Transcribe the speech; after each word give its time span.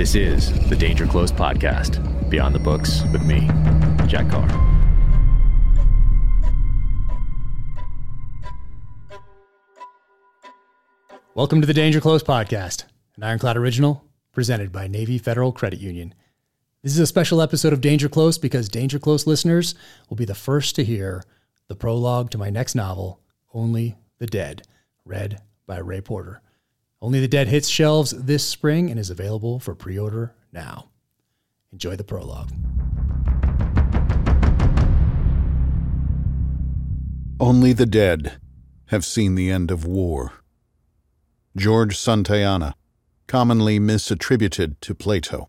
This 0.00 0.14
is 0.14 0.50
the 0.70 0.76
Danger 0.76 1.06
Close 1.06 1.30
podcast, 1.30 2.30
Beyond 2.30 2.54
the 2.54 2.58
Books 2.58 3.02
with 3.12 3.22
me, 3.22 3.40
Jack 4.06 4.30
Carr. 4.30 4.48
Welcome 11.34 11.60
to 11.60 11.66
the 11.66 11.74
Danger 11.74 12.00
Close 12.00 12.22
podcast, 12.22 12.84
an 13.16 13.24
Ironclad 13.24 13.58
original 13.58 14.02
presented 14.32 14.72
by 14.72 14.86
Navy 14.86 15.18
Federal 15.18 15.52
Credit 15.52 15.80
Union. 15.80 16.14
This 16.82 16.92
is 16.92 16.98
a 16.98 17.06
special 17.06 17.42
episode 17.42 17.74
of 17.74 17.82
Danger 17.82 18.08
Close 18.08 18.38
because 18.38 18.70
Danger 18.70 18.98
Close 18.98 19.26
listeners 19.26 19.74
will 20.08 20.16
be 20.16 20.24
the 20.24 20.34
first 20.34 20.76
to 20.76 20.82
hear 20.82 21.22
the 21.68 21.76
prologue 21.76 22.30
to 22.30 22.38
my 22.38 22.48
next 22.48 22.74
novel, 22.74 23.20
Only 23.52 23.98
the 24.18 24.26
Dead, 24.26 24.62
read 25.04 25.42
by 25.66 25.76
Ray 25.76 26.00
Porter. 26.00 26.40
Only 27.02 27.20
the 27.20 27.28
Dead 27.28 27.48
hits 27.48 27.68
shelves 27.68 28.10
this 28.10 28.46
spring 28.46 28.90
and 28.90 29.00
is 29.00 29.08
available 29.08 29.58
for 29.58 29.74
pre 29.74 29.98
order 29.98 30.34
now. 30.52 30.90
Enjoy 31.72 31.96
the 31.96 32.04
prologue. 32.04 32.50
Only 37.40 37.72
the 37.72 37.86
dead 37.86 38.38
have 38.86 39.02
seen 39.02 39.34
the 39.34 39.50
end 39.50 39.70
of 39.70 39.86
war. 39.86 40.32
George 41.56 41.96
Santayana, 41.96 42.74
commonly 43.26 43.80
misattributed 43.80 44.76
to 44.82 44.94
Plato. 44.94 45.48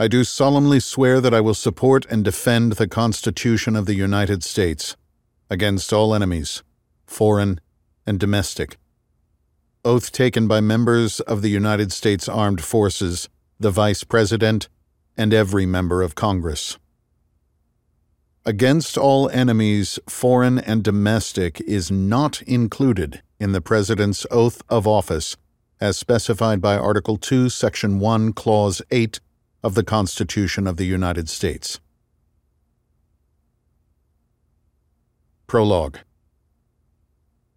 I 0.00 0.08
do 0.08 0.24
solemnly 0.24 0.80
swear 0.80 1.20
that 1.20 1.32
I 1.32 1.40
will 1.40 1.54
support 1.54 2.06
and 2.06 2.24
defend 2.24 2.72
the 2.72 2.88
Constitution 2.88 3.76
of 3.76 3.86
the 3.86 3.94
United 3.94 4.42
States 4.42 4.96
against 5.48 5.92
all 5.92 6.12
enemies, 6.12 6.64
foreign 7.06 7.60
and 8.04 8.18
domestic. 8.18 8.78
Oath 9.84 10.12
taken 10.12 10.48
by 10.48 10.60
members 10.60 11.20
of 11.20 11.42
the 11.42 11.48
United 11.48 11.92
States 11.92 12.28
Armed 12.28 12.62
Forces, 12.62 13.28
the 13.60 13.70
Vice 13.70 14.04
President, 14.04 14.68
and 15.16 15.32
every 15.32 15.66
member 15.66 16.02
of 16.02 16.14
Congress. 16.14 16.78
Against 18.44 18.96
all 18.96 19.28
enemies, 19.30 19.98
foreign 20.08 20.58
and 20.58 20.82
domestic, 20.82 21.60
is 21.60 21.90
not 21.90 22.40
included 22.42 23.22
in 23.38 23.52
the 23.52 23.60
President's 23.60 24.26
oath 24.30 24.62
of 24.68 24.86
office 24.86 25.36
as 25.80 25.96
specified 25.96 26.60
by 26.60 26.76
Article 26.76 27.16
2, 27.16 27.48
Section 27.48 27.98
1, 27.98 28.32
Clause 28.32 28.82
8 28.90 29.20
of 29.62 29.74
the 29.74 29.84
Constitution 29.84 30.66
of 30.66 30.76
the 30.76 30.86
United 30.86 31.28
States. 31.28 31.78
Prologue 35.46 35.98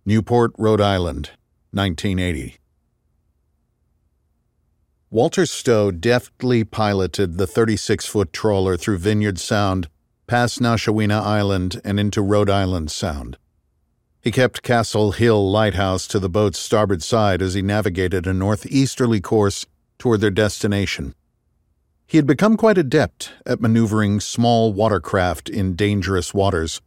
Newport, 0.05 0.51
Rhode 0.57 0.81
Island, 0.81 1.31
1980. 1.71 2.57
Walter 5.09 5.45
Stowe 5.45 5.91
deftly 5.91 6.63
piloted 6.63 7.37
the 7.37 7.45
36 7.45 8.05
foot 8.05 8.31
trawler 8.31 8.77
through 8.77 8.97
Vineyard 8.97 9.39
Sound, 9.39 9.89
past 10.25 10.61
Nashawena 10.61 11.21
Island, 11.21 11.81
and 11.83 11.99
into 11.99 12.21
Rhode 12.21 12.49
Island 12.49 12.91
Sound. 12.91 13.37
He 14.21 14.31
kept 14.31 14.63
Castle 14.63 15.11
Hill 15.11 15.51
Lighthouse 15.51 16.07
to 16.07 16.19
the 16.19 16.29
boat's 16.29 16.59
starboard 16.59 17.03
side 17.03 17.41
as 17.41 17.55
he 17.55 17.61
navigated 17.61 18.25
a 18.25 18.33
northeasterly 18.33 19.19
course 19.19 19.65
toward 19.97 20.21
their 20.21 20.31
destination. 20.31 21.13
He 22.07 22.17
had 22.17 22.27
become 22.27 22.55
quite 22.55 22.77
adept 22.77 23.33
at 23.45 23.61
maneuvering 23.61 24.19
small 24.19 24.73
watercraft 24.73 25.49
in 25.49 25.75
dangerous 25.75 26.33
waters, 26.33 26.81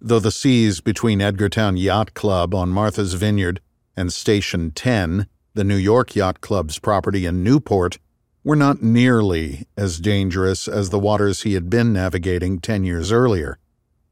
though 0.00 0.18
the 0.18 0.30
seas 0.30 0.80
between 0.80 1.20
Edgartown 1.20 1.78
Yacht 1.78 2.14
Club 2.14 2.54
on 2.54 2.70
Martha's 2.70 3.14
Vineyard 3.14 3.60
and 3.96 4.12
Station 4.12 4.70
10, 4.70 5.26
the 5.54 5.64
New 5.64 5.76
York 5.76 6.16
Yacht 6.16 6.40
Club's 6.40 6.78
property 6.78 7.26
in 7.26 7.42
Newport, 7.42 7.98
were 8.44 8.56
not 8.56 8.82
nearly 8.82 9.66
as 9.76 10.00
dangerous 10.00 10.66
as 10.66 10.90
the 10.90 10.98
waters 10.98 11.42
he 11.42 11.54
had 11.54 11.70
been 11.70 11.92
navigating 11.92 12.58
10 12.58 12.84
years 12.84 13.12
earlier, 13.12 13.58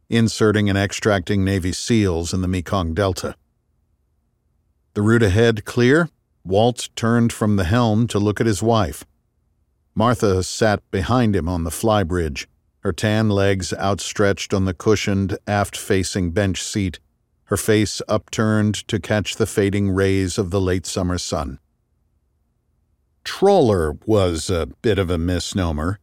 inserting 0.09 0.69
and 0.69 0.79
extracting 0.79 1.45
Navy 1.45 1.73
SEALs 1.73 2.33
in 2.33 2.41
the 2.41 2.49
Mekong 2.49 2.95
Delta. 2.95 3.35
The 4.95 5.03
route 5.03 5.23
ahead 5.23 5.65
clear, 5.65 6.09
Walt 6.45 6.89
turned 6.97 7.33
from 7.33 7.57
the 7.57 7.65
helm 7.65 8.07
to 8.09 8.19
look 8.19 8.41
at 8.41 8.47
his 8.47 8.63
wife. 8.63 9.05
Martha 9.95 10.43
sat 10.43 10.89
behind 10.91 11.35
him 11.35 11.49
on 11.49 11.65
the 11.65 11.71
flybridge, 11.71 12.47
her 12.81 12.93
tan 12.93 13.29
legs 13.29 13.73
outstretched 13.75 14.55
on 14.55 14.65
the 14.65 14.75
cushioned, 14.75 15.37
aft 15.47 15.77
facing 15.77 16.31
bench 16.31 16.63
seat, 16.63 16.99
her 17.51 17.57
face 17.57 18.01
upturned 18.09 18.77
to 18.87 19.01
catch 19.01 19.35
the 19.35 19.47
fading 19.47 19.91
rays 19.91 20.39
of 20.39 20.51
the 20.51 20.61
late 20.61 20.87
summer 20.87 21.19
sun. 21.19 21.59
Trawler 23.25 23.99
was 24.07 24.49
a 24.49 24.69
bit 24.83 25.01
of 25.01 25.11
a 25.11 25.19
misnomer. 25.19 25.99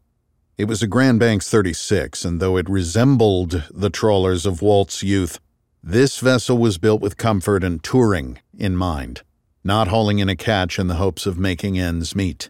It 0.58 0.66
was 0.66 0.84
a 0.84 0.88
Grand 0.88 1.22
Banks 1.22 1.50
36, 1.50 2.26
and 2.26 2.42
though 2.42 2.58
it 2.58 2.70
resembled 2.70 3.64
the 3.74 3.90
trawlers 3.90 4.46
of 4.46 4.62
Walt's 4.62 5.02
youth, 5.02 5.40
this 5.82 6.20
vessel 6.20 6.58
was 6.58 6.78
built 6.78 7.02
with 7.02 7.16
comfort 7.16 7.64
and 7.64 7.82
touring 7.82 8.40
in 8.58 8.76
mind, 8.76 9.22
not 9.64 9.88
hauling 9.88 10.20
in 10.20 10.28
a 10.28 10.36
catch 10.36 10.78
in 10.78 10.88
the 10.88 10.96
hopes 10.96 11.26
of 11.26 11.40
making 11.40 11.80
ends 11.80 12.14
meet. 12.14 12.50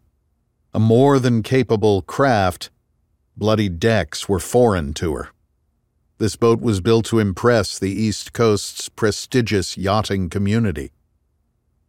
A 0.74 0.80
more 0.80 1.20
than 1.20 1.44
capable 1.44 2.02
craft, 2.02 2.72
bloody 3.36 3.70
decks 3.70 4.28
were 4.28 4.40
foreign 4.40 4.96
to 4.96 5.14
her. 5.14 5.30
This 6.20 6.36
boat 6.36 6.62
was 6.62 6.82
built 6.82 7.06
to 7.08 7.20
impress 7.20 7.78
the 7.78 7.92
East 7.92 8.34
Coast's 8.34 8.90
prestigious 8.90 9.78
yachting 9.78 10.30
community. 10.30 10.92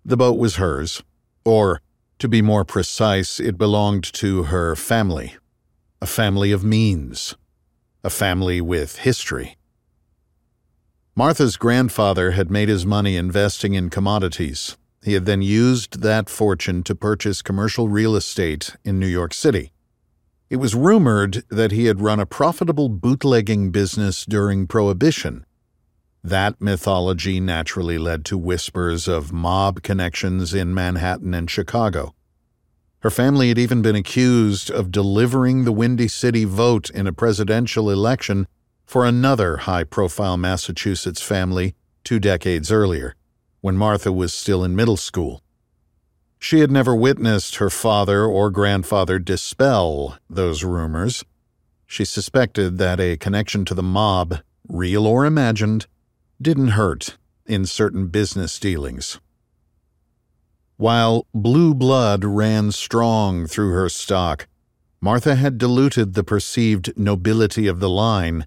The 0.04 0.18
boat 0.18 0.38
was 0.38 0.56
hers, 0.56 1.02
or, 1.44 1.80
to 2.18 2.28
be 2.28 2.42
more 2.42 2.64
precise, 2.64 3.40
it 3.40 3.56
belonged 3.56 4.04
to 4.14 4.44
her 4.44 4.76
family. 4.76 5.36
A 6.02 6.06
family 6.06 6.52
of 6.52 6.62
means. 6.62 7.36
A 8.04 8.10
family 8.10 8.60
with 8.60 8.98
history. 8.98 9.56
Martha's 11.16 11.56
grandfather 11.56 12.32
had 12.32 12.50
made 12.50 12.68
his 12.68 12.84
money 12.84 13.16
investing 13.16 13.74
in 13.74 13.88
commodities. 13.88 14.76
He 15.02 15.14
had 15.14 15.24
then 15.24 15.42
used 15.42 16.02
that 16.02 16.28
fortune 16.28 16.82
to 16.82 16.94
purchase 16.94 17.40
commercial 17.40 17.88
real 17.88 18.14
estate 18.14 18.76
in 18.84 19.00
New 19.00 19.06
York 19.06 19.32
City. 19.32 19.72
It 20.50 20.56
was 20.56 20.74
rumored 20.74 21.44
that 21.50 21.72
he 21.72 21.84
had 21.84 22.00
run 22.00 22.18
a 22.18 22.24
profitable 22.26 22.88
bootlegging 22.88 23.70
business 23.70 24.24
during 24.24 24.66
Prohibition. 24.66 25.44
That 26.24 26.60
mythology 26.60 27.38
naturally 27.38 27.98
led 27.98 28.24
to 28.26 28.38
whispers 28.38 29.06
of 29.06 29.32
mob 29.32 29.82
connections 29.82 30.54
in 30.54 30.72
Manhattan 30.72 31.34
and 31.34 31.50
Chicago. 31.50 32.14
Her 33.00 33.10
family 33.10 33.48
had 33.48 33.58
even 33.58 33.82
been 33.82 33.94
accused 33.94 34.70
of 34.70 34.90
delivering 34.90 35.64
the 35.64 35.72
Windy 35.72 36.08
City 36.08 36.44
vote 36.44 36.88
in 36.90 37.06
a 37.06 37.12
presidential 37.12 37.90
election 37.90 38.48
for 38.86 39.04
another 39.04 39.58
high 39.58 39.84
profile 39.84 40.38
Massachusetts 40.38 41.20
family 41.20 41.74
two 42.04 42.18
decades 42.18 42.72
earlier, 42.72 43.14
when 43.60 43.76
Martha 43.76 44.10
was 44.10 44.32
still 44.32 44.64
in 44.64 44.74
middle 44.74 44.96
school. 44.96 45.42
She 46.38 46.60
had 46.60 46.70
never 46.70 46.94
witnessed 46.94 47.56
her 47.56 47.70
father 47.70 48.24
or 48.24 48.50
grandfather 48.50 49.18
dispel 49.18 50.18
those 50.30 50.62
rumors. 50.62 51.24
She 51.86 52.04
suspected 52.04 52.78
that 52.78 53.00
a 53.00 53.16
connection 53.16 53.64
to 53.64 53.74
the 53.74 53.82
mob, 53.82 54.38
real 54.68 55.06
or 55.06 55.26
imagined, 55.26 55.86
didn't 56.40 56.68
hurt 56.68 57.16
in 57.46 57.66
certain 57.66 58.06
business 58.08 58.58
dealings. 58.58 59.18
While 60.76 61.26
blue 61.34 61.74
blood 61.74 62.24
ran 62.24 62.70
strong 62.70 63.46
through 63.46 63.72
her 63.72 63.88
stock, 63.88 64.46
Martha 65.00 65.34
had 65.34 65.58
diluted 65.58 66.14
the 66.14 66.22
perceived 66.22 66.92
nobility 66.96 67.66
of 67.66 67.80
the 67.80 67.88
line 67.88 68.46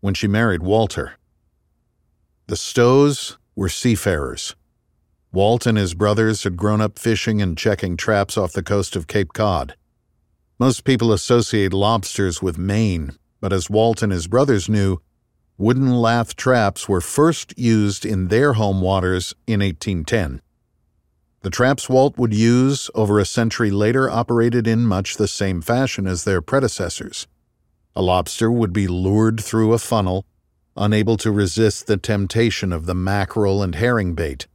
when 0.00 0.14
she 0.14 0.28
married 0.28 0.62
Walter. 0.62 1.14
The 2.46 2.56
Stowes 2.56 3.36
were 3.56 3.68
seafarers 3.68 4.54
Walt 5.32 5.64
and 5.64 5.78
his 5.78 5.94
brothers 5.94 6.44
had 6.44 6.58
grown 6.58 6.82
up 6.82 6.98
fishing 6.98 7.40
and 7.40 7.56
checking 7.56 7.96
traps 7.96 8.36
off 8.36 8.52
the 8.52 8.62
coast 8.62 8.94
of 8.94 9.06
Cape 9.06 9.32
Cod. 9.32 9.74
Most 10.58 10.84
people 10.84 11.10
associate 11.10 11.72
lobsters 11.72 12.42
with 12.42 12.58
Maine, 12.58 13.16
but 13.40 13.50
as 13.50 13.70
Walt 13.70 14.02
and 14.02 14.12
his 14.12 14.28
brothers 14.28 14.68
knew, 14.68 14.98
wooden 15.56 15.90
lath 15.90 16.36
traps 16.36 16.86
were 16.86 17.00
first 17.00 17.58
used 17.58 18.04
in 18.04 18.28
their 18.28 18.52
home 18.52 18.82
waters 18.82 19.34
in 19.46 19.60
1810. 19.60 20.42
The 21.40 21.50
traps 21.50 21.88
Walt 21.88 22.18
would 22.18 22.34
use 22.34 22.90
over 22.94 23.18
a 23.18 23.24
century 23.24 23.70
later 23.70 24.10
operated 24.10 24.66
in 24.66 24.86
much 24.86 25.16
the 25.16 25.26
same 25.26 25.62
fashion 25.62 26.06
as 26.06 26.24
their 26.24 26.42
predecessors. 26.42 27.26
A 27.96 28.02
lobster 28.02 28.52
would 28.52 28.72
be 28.72 28.86
lured 28.86 29.40
through 29.40 29.72
a 29.72 29.78
funnel, 29.78 30.26
unable 30.76 31.16
to 31.16 31.32
resist 31.32 31.86
the 31.86 31.96
temptation 31.96 32.70
of 32.70 32.84
the 32.84 32.94
mackerel 32.94 33.62
and 33.62 33.74
herring 33.74 34.14
bait. 34.14 34.46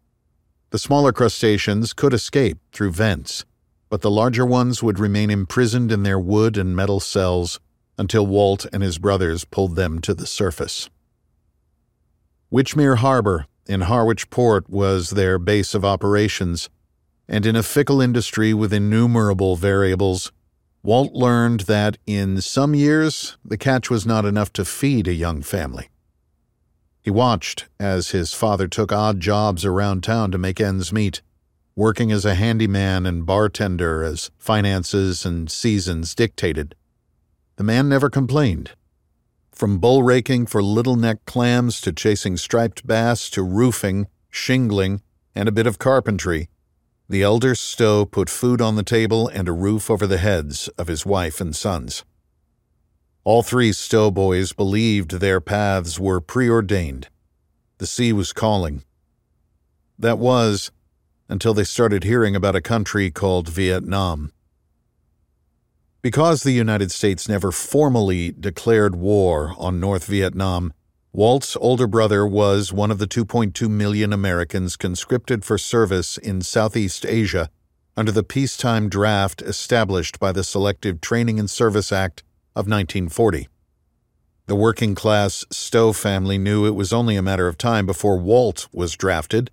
The 0.69 0.80
smaller 0.80 1.14
crustaceans 1.14 1.94
could 1.94 2.14
escape 2.14 2.58
through 2.74 2.92
vents, 2.92 3.46
but 3.90 4.02
the 4.02 4.12
larger 4.12 4.46
ones 4.46 4.84
would 4.84 5.00
remain 5.00 5.30
imprisoned 5.30 5.92
in 5.94 6.04
their 6.04 6.19
wood 6.19 6.58
and 6.58 6.75
metal 6.75 7.00
cells 7.00 7.60
until 7.98 8.28
Walt 8.28 8.66
and 8.74 8.84
his 8.84 8.98
brothers 8.98 9.46
pulled 9.46 9.75
them 9.75 10.00
to 10.02 10.14
the 10.14 10.28
surface. 10.28 10.90
Wychmere 12.52 12.98
Harbor 12.98 13.46
in 13.66 13.81
Harwich 13.81 14.30
Port 14.30 14.69
was 14.69 15.12
their 15.12 15.40
base 15.40 15.74
of 15.74 15.86
operations, 15.86 16.69
And 17.30 17.46
in 17.46 17.58
a 17.58 17.64
fickle 17.64 18.00
industry 18.00 18.54
with 18.54 18.72
innumerable 18.72 19.58
variables, 19.58 20.31
Walt 20.84 21.14
learned 21.14 21.62
that 21.62 21.98
in 22.06 22.40
some 22.40 22.74
years 22.74 23.38
the 23.44 23.58
catch 23.58 23.90
was 23.90 24.06
not 24.06 24.24
enough 24.24 24.54
to 24.54 24.64
feed 24.64 25.08
a 25.08 25.14
young 25.14 25.42
family. 25.42 25.90
He 27.07 27.12
watched 27.12 27.69
as 27.80 28.09
his 28.09 28.33
father 28.33 28.68
took 28.68 28.92
odd 28.92 29.21
jobs 29.21 29.63
around 29.63 30.04
town 30.04 30.30
to 30.31 30.38
make 30.38 30.59
ends 30.59 30.92
meet, 30.92 31.21
working 31.74 32.12
as 32.12 32.25
a 32.25 32.36
handyman 32.36 33.06
and 33.06 33.25
bartender 33.25 34.04
as 34.04 34.30
finances 34.38 35.25
and 35.25 35.50
seasons 35.50 36.13
dictated. 36.13 36.75
The 37.56 37.63
man 37.63 37.88
never 37.88 38.09
complained. 38.09 38.71
From 39.54 39.77
bull 39.77 40.04
raking 40.04 40.48
for 40.48 40.62
little 40.62 40.98
neck 40.98 41.24
clams 41.24 41.80
to 41.80 41.94
chasing 41.94 42.36
striped 42.36 42.86
bass 42.86 43.30
to 43.30 43.42
roofing, 43.42 44.07
shingling, 44.30 45.01
and 45.33 45.48
a 45.48 45.54
bit 45.54 45.65
of 45.65 45.80
carpentry, 45.80 46.50
the 47.07 47.24
elder 47.24 47.56
Stowe 47.56 48.04
put 48.04 48.30
food 48.30 48.59
on 48.59 48.75
the 48.75 48.83
table 48.83 49.30
and 49.30 49.48
a 49.48 49.54
roof 49.54 49.89
over 49.89 50.06
the 50.06 50.18
heads 50.18 50.68
of 50.77 50.88
his 50.88 51.06
wife 51.06 51.39
and 51.39 51.56
sons. 51.56 52.04
All 53.27 53.44
three 53.44 53.74
Stowe 53.74 54.09
boys 54.09 54.53
believed 54.53 55.12
their 55.12 55.41
paths 55.41 56.00
were 56.00 56.21
preordained. 56.21 57.09
The 57.77 57.85
sea 57.85 58.13
was 58.13 58.31
calling. 58.31 58.85
That 60.00 60.18
was 60.18 60.71
until 61.27 61.53
they 61.53 61.65
started 61.65 62.06
hearing 62.06 62.38
about 62.38 62.56
a 62.56 62.62
country 62.62 63.12
called 63.12 63.50
Vietnam. 63.50 64.31
Because 66.01 66.44
the 66.44 66.53
United 66.53 66.89
States 66.89 67.27
never 67.27 67.51
formally 67.51 68.31
declared 68.31 68.95
war 68.95 69.53
on 69.57 69.81
North 69.81 70.06
Vietnam, 70.06 70.71
Walt's 71.12 71.57
older 71.57 71.85
brother 71.85 72.25
was 72.25 72.71
one 72.71 72.91
of 72.91 72.97
the 72.97 73.07
2.2 73.07 73.69
million 73.69 74.13
Americans 74.13 74.77
conscripted 74.77 75.44
for 75.44 75.57
service 75.57 76.18
in 76.18 76.41
Southeast 76.41 77.06
Asia 77.06 77.50
under 77.97 78.13
the 78.13 78.23
peacetime 78.23 78.88
draft 78.88 79.41
established 79.41 80.18
by 80.18 80.31
the 80.31 80.45
Selective 80.45 81.01
Training 81.01 81.39
and 81.41 81.50
Service 81.50 81.91
Act 81.91 82.23
of 82.57 82.68
1940. 82.68 83.48
The 84.48 84.56
working 84.56 84.95
class 84.95 85.45
Stowe 85.51 85.94
family 85.94 86.39
knew 86.39 86.65
it 86.65 86.74
was 86.74 86.92
only 86.92 87.15
a 87.15 87.21
matter 87.21 87.48
of 87.48 87.57
time 87.57 87.86
before 87.86 88.18
Walt 88.18 88.68
was 88.71 88.95
drafted, 88.95 89.51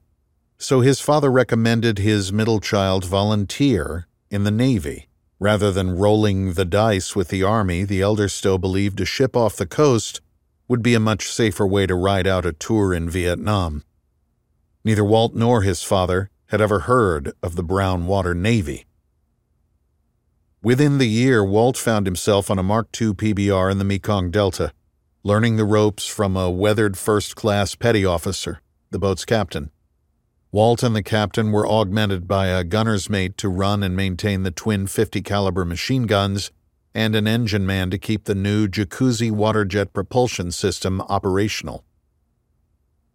so 0.57 0.81
his 0.81 1.01
father 1.01 1.31
recommended 1.31 1.99
his 1.99 2.33
middle 2.33 2.61
child 2.61 3.05
volunteer 3.05 4.07
in 4.31 4.45
the 4.45 4.51
Navy. 4.51 5.09
Rather 5.39 5.71
than 5.71 5.99
rolling 5.99 6.55
the 6.55 6.65
dice 6.65 7.15
with 7.15 7.29
the 7.29 7.43
Army, 7.43 7.85
the 7.85 8.01
elder 8.01 8.29
Stowe 8.29 8.57
believed 8.57 9.01
a 9.01 9.05
ship 9.05 9.37
off 9.37 9.57
the 9.57 9.67
coast 9.67 10.21
would 10.69 10.83
be 10.83 10.95
a 10.95 11.01
much 11.01 11.29
safer 11.29 11.67
way 11.67 11.87
to 11.87 11.95
ride 11.95 12.27
out 12.27 12.47
a 12.47 12.53
tour 12.53 12.95
in 12.95 13.11
Vietnam. 13.11 13.85
Neither 14.85 15.05
Walt 15.05 15.35
nor 15.35 15.63
his 15.63 15.83
father 15.83 16.31
had 16.47 16.61
ever 16.61 16.81
heard 16.81 17.33
of 17.43 17.57
the 17.57 17.63
Brown 17.63 18.07
Water 18.07 18.35
Navy. 18.35 18.87
Within 20.65 20.97
the 20.97 21.07
year, 21.07 21.45
Walt 21.45 21.77
found 21.77 22.07
himself 22.07 22.51
on 22.51 22.59
a 22.59 22.63
Mark 22.63 22.89
II 22.99 23.09
PBR 23.09 23.71
in 23.71 23.77
the 23.77 23.85
Mekong 23.85 24.31
Delta, 24.31 24.73
learning 25.23 25.57
the 25.57 25.65
ropes 25.67 26.07
from 26.07 26.39
a 26.39 26.51
weathered 26.51 26.97
first 26.97 27.37
class 27.37 27.75
petty 27.75 28.03
officer, 28.03 28.63
the 28.91 28.99
boat's 28.99 29.27
captain. 29.27 29.71
Walt 30.51 30.83
and 30.83 30.97
the 30.97 31.03
captain 31.03 31.53
were 31.53 31.69
augmented 31.69 32.27
by 32.27 32.47
a 32.47 32.65
gunner's 32.65 33.11
mate 33.11 33.37
to 33.37 33.51
run 33.51 33.83
and 33.83 33.95
maintain 33.95 34.43
the 34.43 34.51
twin 34.51 34.87
50 34.87 35.21
caliber 35.21 35.67
machine 35.67 36.05
guns 36.05 36.51
and 36.95 37.15
an 37.15 37.27
engine 37.27 37.67
man 37.67 37.91
to 37.91 37.99
keep 37.99 38.25
the 38.25 38.35
new 38.35 38.67
Jacuzzi 38.67 39.31
water 39.31 39.67
jet 39.67 39.93
propulsion 39.93 40.51
system 40.51 41.03
operational. 41.03 41.85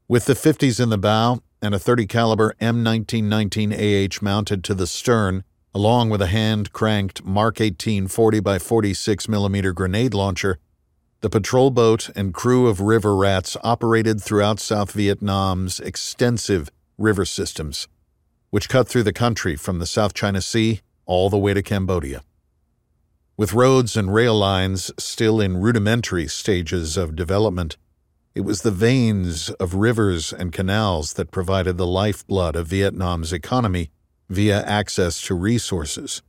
With 0.07 0.25
the 0.25 0.35
50s 0.35 0.79
in 0.79 0.89
the 0.89 0.99
bow 0.99 1.39
and 1.63 1.73
a 1.73 1.79
30 1.79 2.05
caliber 2.05 2.53
M1919 2.61 3.73
AH 3.73 4.23
mounted 4.23 4.63
to 4.65 4.75
the 4.75 4.85
stern, 4.85 5.43
along 5.73 6.09
with 6.09 6.21
a 6.21 6.27
hand 6.27 6.73
cranked 6.73 7.23
Mark 7.23 7.61
18 7.61 8.07
40 8.07 8.39
by 8.39 8.59
46 8.59 9.27
mm 9.27 9.75
grenade 9.75 10.13
launcher, 10.13 10.57
the 11.21 11.29
patrol 11.29 11.69
boat 11.69 12.09
and 12.15 12.33
crew 12.33 12.67
of 12.67 12.79
river 12.81 13.15
rats 13.15 13.57
operated 13.63 14.21
throughout 14.21 14.59
South 14.59 14.93
Vietnam's 14.93 15.79
extensive 15.79 16.69
river 16.97 17.25
systems, 17.25 17.87
which 18.49 18.69
cut 18.69 18.87
through 18.87 19.03
the 19.03 19.13
country 19.13 19.55
from 19.55 19.79
the 19.79 19.85
South 19.85 20.13
China 20.13 20.41
Sea 20.41 20.81
all 21.05 21.29
the 21.29 21.37
way 21.37 21.53
to 21.53 21.61
Cambodia. 21.61 22.23
With 23.35 23.53
roads 23.53 23.95
and 23.95 24.13
rail 24.13 24.37
lines 24.37 24.91
still 24.97 25.39
in 25.39 25.57
rudimentary 25.57 26.27
stages 26.27 26.97
of 26.97 27.15
development, 27.15 27.77
it 28.35 28.41
was 28.41 28.61
the 28.61 28.71
veins 28.71 29.49
of 29.51 29.75
rivers 29.75 30.31
and 30.31 30.53
canals 30.53 31.13
that 31.13 31.31
provided 31.31 31.77
the 31.77 31.87
lifeblood 31.87 32.55
of 32.55 32.67
Vietnam's 32.67 33.33
economy 33.33 33.91
via 34.29 34.61
access 34.63 35.21
to 35.23 35.33
resources. 35.33 36.21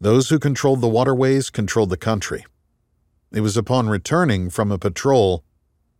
Those 0.00 0.30
who 0.30 0.38
controlled 0.38 0.80
the 0.80 0.88
waterways 0.88 1.50
controlled 1.50 1.90
the 1.90 1.96
country. 1.96 2.44
It 3.32 3.40
was 3.40 3.56
upon 3.56 3.88
returning 3.88 4.50
from 4.50 4.72
a 4.72 4.78
patrol 4.78 5.44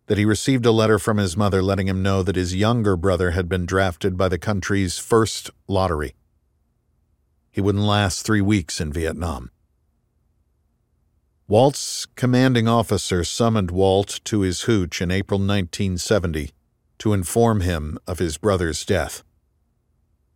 that 0.06 0.18
he 0.18 0.24
received 0.24 0.66
a 0.66 0.72
letter 0.72 0.98
from 0.98 1.18
his 1.18 1.36
mother 1.36 1.62
letting 1.62 1.88
him 1.88 2.02
know 2.02 2.22
that 2.22 2.36
his 2.36 2.54
younger 2.54 2.96
brother 2.96 3.30
had 3.30 3.48
been 3.48 3.64
drafted 3.64 4.16
by 4.16 4.28
the 4.28 4.38
country's 4.38 4.98
first 4.98 5.50
lottery. 5.68 6.14
He 7.50 7.60
wouldn't 7.60 7.84
last 7.84 8.24
three 8.26 8.40
weeks 8.40 8.80
in 8.80 8.92
Vietnam. 8.92 9.50
Walt's 11.46 12.06
commanding 12.16 12.66
officer 12.66 13.24
summoned 13.24 13.70
Walt 13.70 14.20
to 14.24 14.40
his 14.40 14.62
hooch 14.62 15.02
in 15.02 15.10
April 15.10 15.38
1970 15.38 16.50
to 16.98 17.12
inform 17.12 17.60
him 17.60 17.98
of 18.06 18.18
his 18.18 18.38
brother's 18.38 18.84
death. 18.84 19.22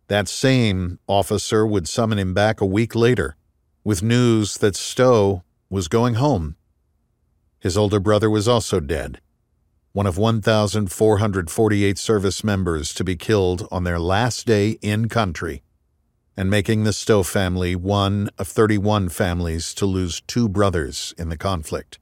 That 0.07 0.29
same 0.29 0.99
officer 1.07 1.65
would 1.65 1.87
summon 1.87 2.17
him 2.17 2.33
back 2.33 2.61
a 2.61 2.65
week 2.65 2.95
later 2.95 3.35
with 3.83 4.01
news 4.01 4.57
that 4.59 4.75
Stowe 4.75 5.43
was 5.69 5.87
going 5.87 6.15
home. 6.15 6.55
His 7.59 7.77
older 7.77 7.99
brother 7.99 8.29
was 8.29 8.47
also 8.47 8.79
dead, 8.79 9.19
one 9.91 10.07
of 10.07 10.17
1,448 10.17 11.97
service 11.97 12.43
members 12.43 12.93
to 12.93 13.03
be 13.03 13.15
killed 13.15 13.67
on 13.71 13.83
their 13.83 13.99
last 13.99 14.45
day 14.45 14.71
in 14.81 15.09
country, 15.09 15.63
and 16.37 16.49
making 16.49 16.83
the 16.83 16.93
Stowe 16.93 17.23
family 17.23 17.75
one 17.75 18.29
of 18.37 18.47
31 18.47 19.09
families 19.09 19.73
to 19.73 19.85
lose 19.85 20.21
two 20.21 20.47
brothers 20.47 21.13
in 21.17 21.29
the 21.29 21.37
conflict. 21.37 21.99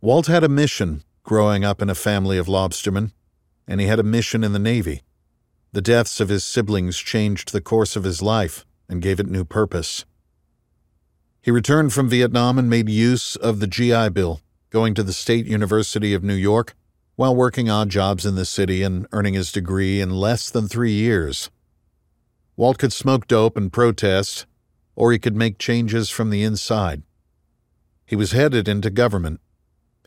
Walt 0.00 0.28
had 0.28 0.44
a 0.44 0.48
mission 0.48 1.02
growing 1.24 1.64
up 1.64 1.82
in 1.82 1.90
a 1.90 1.94
family 1.94 2.38
of 2.38 2.46
lobstermen, 2.46 3.12
and 3.66 3.80
he 3.80 3.86
had 3.86 3.98
a 3.98 4.04
mission 4.04 4.44
in 4.44 4.52
the 4.52 4.58
Navy. 4.58 5.02
The 5.76 5.82
deaths 5.82 6.20
of 6.20 6.30
his 6.30 6.42
siblings 6.42 6.96
changed 6.96 7.52
the 7.52 7.60
course 7.60 7.96
of 7.96 8.04
his 8.04 8.22
life 8.22 8.64
and 8.88 9.02
gave 9.02 9.20
it 9.20 9.28
new 9.28 9.44
purpose. 9.44 10.06
He 11.42 11.50
returned 11.50 11.92
from 11.92 12.08
Vietnam 12.08 12.58
and 12.58 12.70
made 12.70 12.88
use 12.88 13.36
of 13.36 13.60
the 13.60 13.66
GI 13.66 14.08
Bill, 14.08 14.40
going 14.70 14.94
to 14.94 15.02
the 15.02 15.12
State 15.12 15.44
University 15.44 16.14
of 16.14 16.24
New 16.24 16.32
York 16.32 16.74
while 17.16 17.36
working 17.36 17.68
odd 17.68 17.90
jobs 17.90 18.24
in 18.24 18.36
the 18.36 18.46
city 18.46 18.82
and 18.82 19.06
earning 19.12 19.34
his 19.34 19.52
degree 19.52 20.00
in 20.00 20.08
less 20.12 20.48
than 20.48 20.66
three 20.66 20.92
years. 20.92 21.50
Walt 22.56 22.78
could 22.78 22.94
smoke 22.94 23.28
dope 23.28 23.54
and 23.54 23.70
protest, 23.70 24.46
or 24.94 25.12
he 25.12 25.18
could 25.18 25.36
make 25.36 25.58
changes 25.58 26.08
from 26.08 26.30
the 26.30 26.42
inside. 26.42 27.02
He 28.06 28.16
was 28.16 28.32
headed 28.32 28.66
into 28.66 28.88
government. 28.88 29.42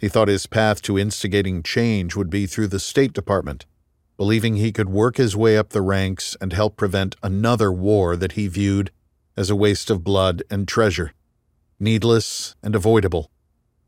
He 0.02 0.10
thought 0.10 0.30
his 0.30 0.48
path 0.48 0.82
to 0.82 0.98
instigating 0.98 1.62
change 1.62 2.16
would 2.16 2.32
be 2.32 2.48
through 2.48 2.70
the 2.70 2.80
State 2.80 3.14
Department 3.14 3.68
believing 4.20 4.58
he 4.58 4.74
could 4.74 4.90
work 4.90 5.16
his 5.16 5.34
way 5.34 5.58
up 5.58 5.70
the 5.70 5.82
ranks 5.82 6.36
and 6.42 6.52
help 6.52 6.76
prevent 6.76 7.16
another 7.24 7.72
war 7.72 8.18
that 8.18 8.34
he 8.34 8.50
viewed 8.50 8.92
as 9.38 9.50
a 9.50 9.56
waste 9.56 9.90
of 9.90 10.04
blood 10.04 10.44
and 10.50 10.68
treasure, 10.68 11.14
needless 11.80 12.54
and 12.62 12.76
avoidable, 12.76 13.32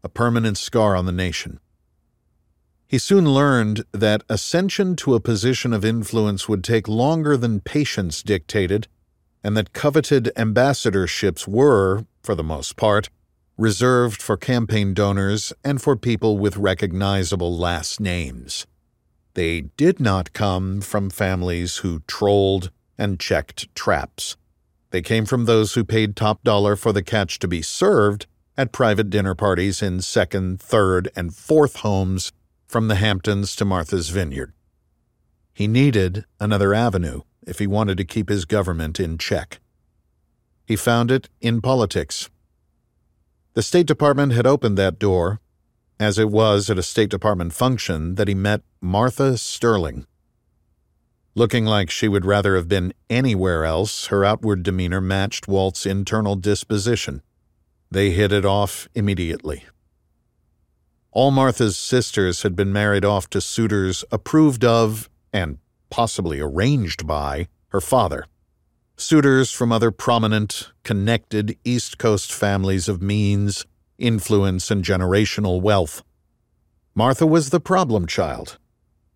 a 0.06 0.08
permanent 0.08 0.58
scar 0.58 0.96
on 0.96 1.06
the 1.06 1.12
nation. 1.12 1.60
He 2.88 2.98
soon 2.98 3.34
learned 3.34 3.84
that 3.92 4.24
ascension 4.30 4.96
to 4.98 5.16
a 5.16 5.20
position 5.20 5.74
of 5.74 5.84
influence 5.84 6.48
would 6.48 6.64
take 6.64 6.88
longer 6.88 7.36
than 7.36 7.60
patience 7.60 8.24
dictated, 8.24 8.88
and 9.44 9.58
that 9.58 9.74
coveted 9.74 10.32
ambassadorships 10.38 11.46
were, 11.46 12.06
for 12.24 12.36
the 12.36 12.44
most 12.44 12.78
part, 12.78 13.10
reserved 13.58 14.22
for 14.22 14.38
campaign 14.38 14.94
donors 14.94 15.52
and 15.62 15.82
for 15.82 15.98
people 15.98 16.38
with 16.38 16.56
recognizable 16.56 17.58
last 17.58 18.00
names. 18.00 18.66
They 19.34 19.62
did 19.62 20.00
not 20.00 20.34
come 20.34 20.82
from 20.82 21.10
families 21.10 21.78
who 21.78 22.02
trolled 22.08 22.72
and 22.98 23.20
checked 23.20 23.74
traps. 23.76 24.36
They 24.92 25.02
came 25.02 25.26
from 25.26 25.46
those 25.46 25.74
who 25.74 25.84
paid 25.84 26.16
top 26.16 26.44
dollar 26.44 26.76
for 26.76 26.92
the 26.92 27.04
catch 27.04 27.40
to 27.40 27.48
be 27.48 27.62
served 27.62 28.28
at 28.58 28.72
private 28.72 29.10
dinner 29.10 29.34
parties 29.34 29.82
in 29.82 30.02
second, 30.02 30.62
third, 30.62 31.10
and 31.16 31.34
fourth 31.34 31.78
homes 31.78 32.32
from 32.68 32.88
the 32.88 32.96
Hamptons 32.96 33.56
to 33.56 33.66
Martha's 33.66 34.10
Vineyard. 34.10 34.54
He 35.54 35.68
needed 35.68 36.26
another 36.40 36.74
avenue 36.74 37.22
if 37.46 37.60
he 37.60 37.68
wanted 37.68 37.98
to 37.98 38.06
keep 38.06 38.30
his 38.30 38.46
government 38.46 39.00
in 39.00 39.18
check. 39.18 39.60
He 40.66 40.76
found 40.76 41.12
it 41.12 41.28
in 41.42 41.62
politics. 41.62 42.30
The 43.54 43.62
State 43.62 43.88
Department 43.88 44.32
had 44.32 44.48
opened 44.48 44.78
that 44.78 45.00
door 45.00 45.41
as 46.02 46.18
it 46.18 46.30
was 46.30 46.70
at 46.70 46.80
a 46.80 46.84
State 46.84 47.10
Department 47.10 47.54
function 47.54 48.16
that 48.16 48.28
he 48.28 48.34
met 48.34 48.62
Martha 48.82 49.38
Sterling. 49.38 50.06
Looking 51.36 51.66
like 51.66 51.90
she 51.90 52.08
would 52.08 52.26
rather 52.26 52.56
have 52.56 52.68
been 52.68 52.94
anywhere 53.10 53.64
else, 53.64 54.08
her 54.08 54.26
outward 54.26 54.64
demeanor 54.64 55.00
matched 55.00 55.48
Walt's 55.48 55.86
internal 55.86 56.36
disposition. 56.36 57.22
They 57.90 58.12
hit 58.12 58.32
it 58.32 58.46
off 58.46 58.90
immediately. 58.96 59.66
All 61.12 61.32
Martha's 61.32 61.78
sisters 61.78 62.44
had 62.44 62.56
been 62.56 62.74
married 62.74 63.06
off 63.06 63.30
to 63.30 63.42
suitors 63.42 64.04
approved 64.12 64.66
of, 64.66 65.10
and 65.32 65.58
possibly 65.90 66.40
arranged 66.40 67.06
by, 67.06 67.48
her 67.70 67.82
father. 67.82 68.26
Suitors 68.98 69.52
from 69.52 69.72
other 69.72 69.92
prominent, 69.92 70.72
connected 70.84 71.58
East 71.64 71.98
Coast 71.98 72.32
families 72.32 72.88
of 72.90 73.02
means, 73.02 73.66
influence, 74.02 74.72
and 74.72 74.84
generational 74.84 75.62
wealth. 75.62 76.04
Martha 76.94 77.26
was 77.26 77.50
the 77.50 77.60
problem 77.60 78.06
child. 78.06 78.58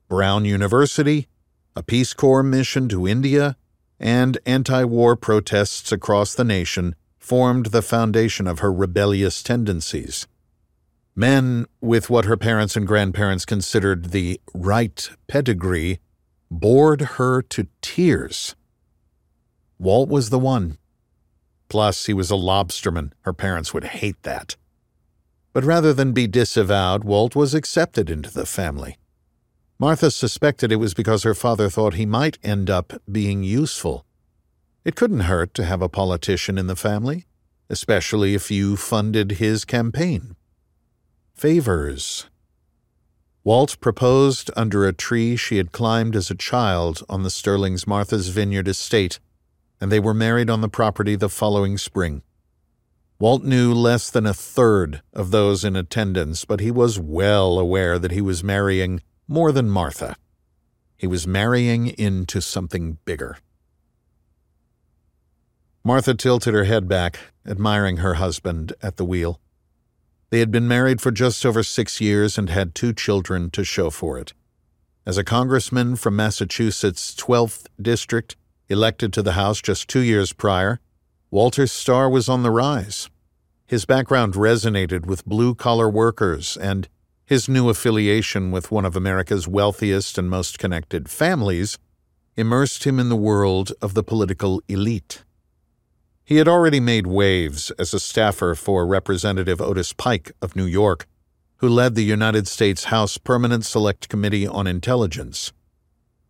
Brown 0.08 0.46
University, 0.46 1.28
a 1.76 1.84
Peace 1.84 2.14
Corps 2.14 2.44
mission 2.44 2.88
to 2.90 3.08
India, 3.08 3.58
and 4.00 4.38
anti 4.46 4.84
war 4.84 5.16
protests 5.16 5.92
across 5.92 6.34
the 6.34 6.44
nation 6.44 6.96
formed 7.18 7.68
the 7.68 7.82
foundation 7.82 8.48
of 8.48 8.60
her 8.60 8.72
rebellious 8.72 9.42
tendencies. 9.42 10.28
Men 11.16 11.66
with 11.82 12.10
what 12.10 12.26
her 12.26 12.38
parents 12.38 12.76
and 12.76 12.86
grandparents 12.86 13.46
considered 13.46 14.12
the 14.12 14.40
right 14.54 15.10
pedigree 15.28 16.00
bored 16.52 17.02
her 17.02 17.42
to 17.42 17.68
tears. 17.82 18.56
Walt 19.80 20.10
was 20.10 20.30
the 20.30 20.40
one. 20.40 20.78
Plus, 21.68 22.06
he 22.06 22.14
was 22.14 22.32
a 22.32 22.36
lobsterman. 22.36 23.12
Her 23.22 23.34
parents 23.34 23.74
would 23.74 23.86
hate 23.86 24.22
that. 24.24 24.56
But 25.56 25.64
rather 25.64 25.94
than 25.94 26.12
be 26.12 26.28
disavowed, 26.28 27.06
Walt 27.06 27.34
was 27.34 27.54
accepted 27.54 28.10
into 28.10 28.30
the 28.30 28.46
family. 28.46 28.98
Martha 29.80 30.12
suspected 30.12 30.70
it 30.70 30.84
was 30.84 30.94
because 30.94 31.24
her 31.24 31.34
father 31.34 31.70
thought 31.70 31.94
he 31.94 32.06
might 32.06 32.38
end 32.44 32.70
up 32.70 32.92
being 33.10 33.42
useful. 33.42 34.06
It 34.84 34.98
couldn't 34.98 35.32
hurt 35.32 35.54
to 35.54 35.64
have 35.64 35.82
a 35.82 35.88
politician 35.88 36.58
in 36.58 36.68
the 36.68 36.76
family, 36.76 37.24
especially 37.70 38.36
if 38.36 38.52
you 38.52 38.76
funded 38.76 39.40
his 39.40 39.64
campaign. 39.64 40.36
Favors. 41.34 42.26
Walt 43.46 43.80
proposed 43.80 44.52
under 44.58 44.86
a 44.86 44.92
tree 44.92 45.38
she 45.38 45.56
had 45.56 45.72
climbed 45.72 46.18
as 46.18 46.30
a 46.30 46.36
child 46.36 47.02
on 47.08 47.24
the 47.24 47.30
Sterling's 47.30 47.88
Martha's 47.88 48.28
Vineyard 48.28 48.68
estate, 48.68 49.22
and 49.80 49.90
they 49.90 50.02
were 50.02 50.14
married 50.14 50.50
on 50.50 50.60
the 50.60 50.68
property 50.68 51.16
the 51.16 51.30
following 51.30 51.78
spring. 51.78 52.24
Walt 53.18 53.44
knew 53.44 53.74
less 53.74 54.10
than 54.10 54.26
a 54.26 54.34
third 54.34 55.02
of 55.14 55.32
those 55.32 55.64
in 55.64 55.76
attendance, 55.76 56.44
but 56.44 56.60
he 56.60 56.70
was 56.70 57.00
well 57.00 57.58
aware 57.58 57.98
that 57.98 58.12
he 58.12 58.22
was 58.22 58.44
marrying 58.44 59.02
more 59.28 59.54
than 59.54 59.70
Martha. 59.70 60.18
He 60.98 61.08
was 61.08 61.26
marrying 61.26 61.88
into 61.88 62.42
something 62.42 62.98
bigger. 63.06 63.38
Martha 65.84 66.14
tilted 66.14 66.54
her 66.54 66.66
head 66.66 66.90
back, 66.90 67.20
admiring 67.46 67.98
her 67.98 68.16
husband 68.16 68.74
at 68.82 68.98
the 68.98 69.06
wheel. 69.06 69.40
They 70.30 70.40
had 70.40 70.52
been 70.52 70.68
married 70.68 71.00
for 71.00 71.12
just 71.12 71.46
over 71.46 71.64
six 71.64 72.02
years 72.02 72.38
and 72.38 72.50
had 72.50 72.76
two 72.76 72.92
children 72.92 73.50
to 73.52 73.64
show 73.64 73.90
for 73.90 74.18
it. 74.18 74.34
As 75.06 75.18
a 75.18 75.24
congressman 75.24 75.96
from 75.96 76.16
Massachusetts' 76.16 77.16
12th 77.16 77.68
district, 77.80 78.36
elected 78.68 79.14
to 79.14 79.22
the 79.22 79.34
House 79.34 79.62
just 79.62 79.88
two 79.88 80.00
years 80.00 80.34
prior, 80.34 80.80
Walter's 81.36 81.74
star 81.74 82.10
was 82.10 82.30
on 82.30 82.44
the 82.44 82.50
rise. 82.50 83.10
His 83.66 83.84
background 83.84 84.36
resonated 84.36 85.06
with 85.06 85.26
blue 85.26 85.54
collar 85.54 85.90
workers 85.90 86.56
and 86.56 86.88
his 87.26 87.50
new 87.50 87.68
affiliation 87.68 88.52
with 88.52 88.72
one 88.72 88.86
of 88.86 88.96
America's 88.96 89.46
wealthiest 89.46 90.18
and 90.18 90.30
most 90.30 90.58
connected 90.58 91.10
families 91.10 91.78
immersed 92.38 92.86
him 92.86 93.02
in 93.02 93.10
the 93.10 93.18
world 93.18 93.74
of 93.82 93.96
the 93.96 94.02
political 94.02 94.62
elite. 94.70 95.26
He 96.24 96.38
had 96.38 96.48
already 96.48 96.80
made 96.80 97.06
waves 97.06 97.70
as 97.72 97.94
a 97.94 98.00
staffer 98.00 98.56
for 98.56 98.88
Representative 98.88 99.60
Otis 99.60 99.92
Pike 99.92 100.32
of 100.42 100.56
New 100.56 100.64
York, 100.64 101.06
who 101.58 101.68
led 101.68 101.96
the 101.96 102.04
United 102.06 102.48
States 102.48 102.86
House 102.86 103.18
Permanent 103.18 103.66
Select 103.66 104.08
Committee 104.08 104.48
on 104.48 104.68
Intelligence. 104.68 105.52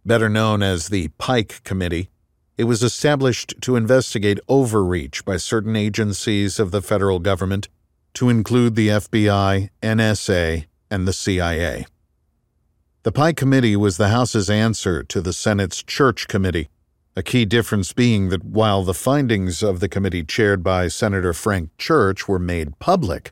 Better 0.03 0.29
known 0.29 0.63
as 0.63 0.87
the 0.87 1.09
Pike 1.19 1.61
Committee, 1.63 2.09
it 2.57 2.63
was 2.63 2.83
established 2.83 3.53
to 3.61 3.75
investigate 3.75 4.39
overreach 4.47 5.25
by 5.25 5.37
certain 5.37 5.75
agencies 5.75 6.59
of 6.59 6.71
the 6.71 6.81
federal 6.81 7.19
government, 7.19 7.67
to 8.13 8.29
include 8.29 8.75
the 8.75 8.87
FBI, 8.87 9.69
NSA, 9.83 10.65
and 10.89 11.07
the 11.07 11.13
CIA. 11.13 11.85
The 13.03 13.11
Pike 13.11 13.37
Committee 13.37 13.75
was 13.75 13.97
the 13.97 14.07
House's 14.07 14.49
answer 14.49 15.03
to 15.03 15.21
the 15.21 15.33
Senate's 15.33 15.83
Church 15.83 16.27
Committee, 16.27 16.69
a 17.15 17.21
key 17.21 17.45
difference 17.45 17.93
being 17.93 18.29
that 18.29 18.43
while 18.43 18.83
the 18.83 18.93
findings 18.93 19.61
of 19.61 19.79
the 19.79 19.89
committee 19.89 20.23
chaired 20.23 20.63
by 20.63 20.87
Senator 20.87 21.33
Frank 21.33 21.69
Church 21.77 22.27
were 22.27 22.39
made 22.39 22.79
public, 22.79 23.31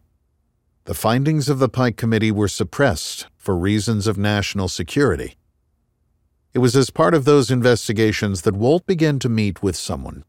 the 0.85 0.93
findings 0.93 1.47
of 1.47 1.59
the 1.59 1.69
Pike 1.69 1.95
Committee 1.95 2.31
were 2.31 2.49
suppressed 2.49 3.27
for 3.37 3.57
reasons 3.57 4.05
of 4.05 4.17
national 4.17 4.67
security. 4.67 5.35
It 6.53 6.59
was 6.59 6.75
as 6.75 6.91
part 6.91 7.15
of 7.15 7.25
those 7.25 7.49
investigations 7.49 8.43
that 8.43 8.55
Walt 8.55 8.85
began 8.85 9.17
to 9.19 9.29
meet 9.29 9.63
with 9.63 9.75
someone. 9.75 10.23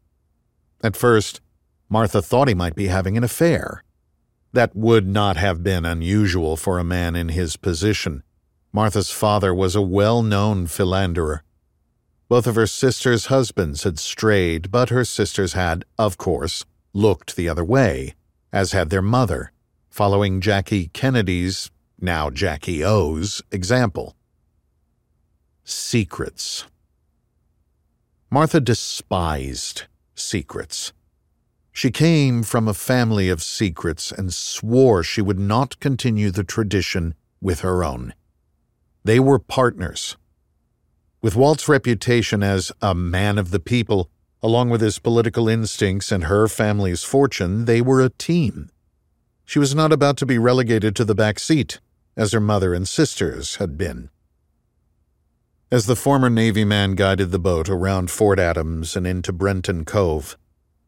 At 0.83 0.95
first, 0.95 1.39
Martha 1.87 2.21
thought 2.21 2.47
he 2.47 2.55
might 2.55 2.75
be 2.75 2.87
having 2.87 3.15
an 3.15 3.23
affair. 3.23 3.83
That 4.51 4.75
would 4.75 5.07
not 5.07 5.37
have 5.37 5.63
been 5.63 5.85
unusual 5.85 6.57
for 6.57 6.79
a 6.79 6.83
man 6.83 7.15
in 7.15 7.29
his 7.29 7.57
position. 7.57 8.23
Martha's 8.73 9.11
father 9.11 9.53
was 9.53 9.75
a 9.75 9.81
well 9.81 10.23
known 10.23 10.65
philanderer. 10.65 11.43
Both 12.27 12.47
of 12.47 12.55
her 12.55 12.65
sisters' 12.65 13.27
husbands 13.27 13.83
had 13.83 13.99
strayed, 13.99 14.71
but 14.71 14.89
her 14.89 15.05
sisters 15.05 15.53
had, 15.53 15.85
of 15.99 16.17
course, 16.17 16.65
looked 16.91 17.35
the 17.35 17.47
other 17.47 17.63
way, 17.63 18.15
as 18.51 18.71
had 18.71 18.89
their 18.89 19.01
mother, 19.01 19.51
following 19.89 20.41
Jackie 20.41 20.87
Kennedy's, 20.87 21.69
now 22.01 22.31
Jackie 22.31 22.83
O's, 22.83 23.43
example. 23.51 24.15
Secrets. 25.67 26.65
Martha 28.29 28.61
despised 28.61 29.85
secrets. 30.13 30.93
She 31.71 31.89
came 31.89 32.43
from 32.43 32.67
a 32.67 32.73
family 32.75 33.29
of 33.29 33.41
secrets 33.41 34.11
and 34.11 34.31
swore 34.31 35.01
she 35.01 35.23
would 35.23 35.39
not 35.39 35.79
continue 35.79 36.29
the 36.29 36.43
tradition 36.43 37.15
with 37.41 37.61
her 37.61 37.83
own. 37.83 38.13
They 39.03 39.19
were 39.19 39.39
partners. 39.39 40.17
With 41.23 41.35
Walt's 41.35 41.67
reputation 41.67 42.43
as 42.43 42.71
a 42.79 42.93
man 42.93 43.39
of 43.39 43.49
the 43.49 43.59
people, 43.59 44.11
along 44.43 44.69
with 44.69 44.81
his 44.81 44.99
political 44.99 45.49
instincts 45.49 46.11
and 46.11 46.25
her 46.25 46.47
family's 46.47 47.03
fortune, 47.03 47.65
they 47.65 47.81
were 47.81 48.01
a 48.01 48.09
team. 48.09 48.69
She 49.45 49.57
was 49.57 49.73
not 49.73 49.91
about 49.91 50.17
to 50.17 50.27
be 50.27 50.37
relegated 50.37 50.95
to 50.95 51.05
the 51.05 51.15
back 51.15 51.39
seat, 51.39 51.79
as 52.15 52.33
her 52.33 52.39
mother 52.39 52.75
and 52.75 52.87
sisters 52.87 53.55
had 53.55 53.79
been. 53.79 54.11
As 55.71 55.87
the 55.87 55.95
former 55.95 56.29
Navy 56.29 56.63
man 56.63 56.93
guided 56.93 57.31
the 57.31 57.39
boat 57.39 57.69
around 57.69 58.11
Fort 58.11 58.37
Adams 58.37 58.95
and 58.95 59.07
into 59.07 59.33
Brenton 59.33 59.83
Cove, 59.83 60.37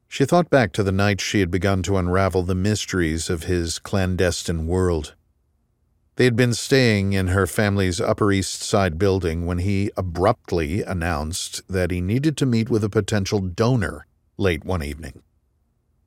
she 0.07 0.23
thought 0.23 0.51
back 0.51 0.71
to 0.73 0.83
the 0.83 0.91
night 0.91 1.19
she 1.19 1.39
had 1.39 1.49
begun 1.49 1.81
to 1.83 1.97
unravel 1.97 2.43
the 2.43 2.53
mysteries 2.53 3.27
of 3.27 3.43
his 3.43 3.79
clandestine 3.79 4.67
world. 4.67 5.15
They 6.15 6.25
had 6.25 6.35
been 6.35 6.53
staying 6.53 7.13
in 7.13 7.27
her 7.27 7.47
family's 7.47 7.99
Upper 7.99 8.31
East 8.31 8.61
Side 8.61 8.99
building 8.99 9.47
when 9.47 9.57
he 9.57 9.89
abruptly 9.97 10.83
announced 10.83 11.61
that 11.67 11.89
he 11.89 11.99
needed 11.99 12.37
to 12.37 12.45
meet 12.45 12.69
with 12.69 12.83
a 12.83 12.89
potential 12.89 13.39
donor 13.39 14.05
late 14.37 14.63
one 14.63 14.83
evening. 14.83 15.23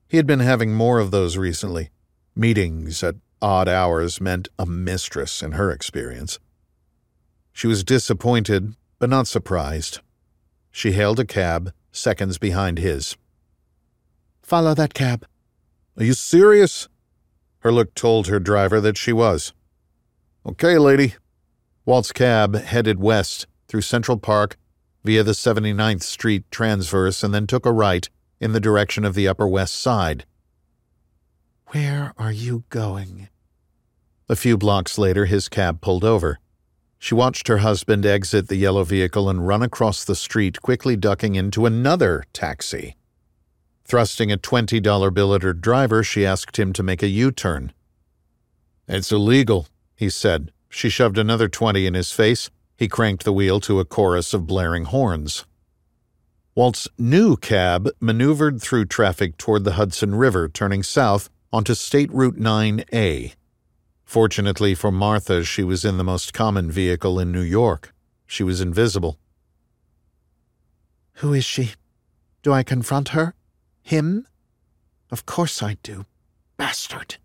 He 0.09 0.17
had 0.17 0.29
been 0.29 0.41
having 0.41 0.75
more 0.75 1.01
of 1.01 1.11
those 1.11 1.37
recently. 1.37 1.91
Meetings 2.37 3.03
at 3.03 3.17
odd 3.43 3.69
hours 3.69 4.21
meant 4.21 4.49
a 4.61 4.65
mistress 4.67 5.43
in 5.43 5.53
her 5.53 5.73
experience. 5.73 6.39
She 7.61 7.67
was 7.67 7.85
disappointed, 7.85 8.75
but 8.99 9.11
not 9.11 9.27
surprised. 9.27 10.01
She 10.71 10.93
hailed 10.93 11.21
a 11.21 11.27
cab, 11.27 11.75
seconds 11.93 12.39
behind 12.39 12.79
his. 12.79 13.19
Follow 14.43 14.73
that 14.73 14.95
cab. 14.95 15.27
Are 15.99 16.05
you 16.05 16.15
serious? 16.15 16.89
Her 17.59 17.71
look 17.71 17.95
told 17.95 18.29
her 18.29 18.41
driver 18.41 18.81
that 18.81 18.97
she 18.97 19.13
was. 19.13 19.53
Okay, 20.47 20.79
lady. 20.79 21.17
Walt's 21.85 22.13
cab 22.13 22.55
headed 22.55 22.99
west 22.99 23.47
through 23.69 23.83
Central 23.83 24.17
Park 24.17 24.57
via 25.05 25.23
the 25.23 25.33
79th 25.33 26.03
Street 26.03 26.51
transverse 26.51 27.23
and 27.23 27.35
then 27.35 27.47
took 27.47 27.67
a 27.67 27.73
right 27.73 28.09
in 28.41 28.53
the 28.53 28.61
direction 28.61 29.05
of 29.05 29.15
the 29.15 29.29
Upper 29.29 29.47
West 29.47 29.75
Side. 29.75 30.25
Where 31.67 32.15
are 32.17 32.33
you 32.33 32.65
going? 32.71 33.29
A 34.31 34.35
few 34.35 34.57
blocks 34.57 34.97
later, 34.97 35.27
his 35.27 35.51
cab 35.51 35.83
pulled 35.83 36.05
over. 36.05 36.39
She 37.03 37.15
watched 37.15 37.49
her 37.49 37.59
husband 37.59 38.05
exit 38.05 38.49
the 38.49 38.57
yellow 38.57 38.85
vehicle 38.85 39.31
and 39.31 39.49
run 39.49 39.63
across 39.63 40.05
the 40.05 40.15
street, 40.15 40.61
quickly 40.61 40.97
ducking 40.97 41.35
into 41.35 41.65
another 41.65 42.25
taxi. 42.35 42.95
Thrusting 43.87 44.31
a 44.31 44.37
$20 44.37 45.15
bill 45.15 45.35
at 45.35 45.43
her 45.43 45.55
driver, 45.55 46.05
she 46.05 46.27
asked 46.27 46.59
him 46.59 46.75
to 46.75 46.83
make 46.83 47.03
a 47.03 47.09
U 47.09 47.33
turn. 47.33 47.73
It's 48.87 49.11
illegal, 49.11 49.67
he 49.97 50.11
said. 50.11 50.53
She 50.69 50.91
shoved 50.91 51.17
another 51.17 51.49
20 51.49 51.87
in 51.87 51.95
his 51.95 52.13
face, 52.13 52.51
He 52.77 52.87
cranked 52.87 53.25
the 53.25 53.33
wheel 53.33 53.61
to 53.61 53.81
a 53.81 53.87
chorus 53.87 54.35
of 54.35 54.47
blaring 54.47 54.85
horns. 54.85 55.47
Walt's 56.55 56.87
new 56.99 57.35
cab 57.35 57.89
maneuvered 57.99 58.61
through 58.61 58.85
traffic 58.85 59.39
toward 59.39 59.65
the 59.65 59.73
Hudson 59.73 60.17
River, 60.17 60.51
turning 60.51 60.83
south 60.83 61.31
onto 61.51 61.75
State 61.75 62.13
Route 62.13 62.39
9A. 62.39 63.33
Fortunately 64.11 64.75
for 64.75 64.91
Martha, 64.91 65.45
she 65.45 65.63
was 65.63 65.85
in 65.85 65.97
the 65.97 66.03
most 66.03 66.35
common 66.35 66.69
vehicle 66.69 67.21
in 67.21 67.31
New 67.31 67.43
York. 67.43 67.95
She 68.27 68.43
was 68.43 68.61
invisible. 68.61 69.21
Who 71.19 71.33
is 71.33 71.45
she? 71.45 71.75
Do 72.43 72.53
I 72.53 72.65
confront 72.65 73.11
her? 73.11 73.35
Him? 73.85 74.27
Of 75.13 75.27
course 75.27 75.63
I 75.63 75.77
do. 75.85 76.07
Bastard. 76.57 77.19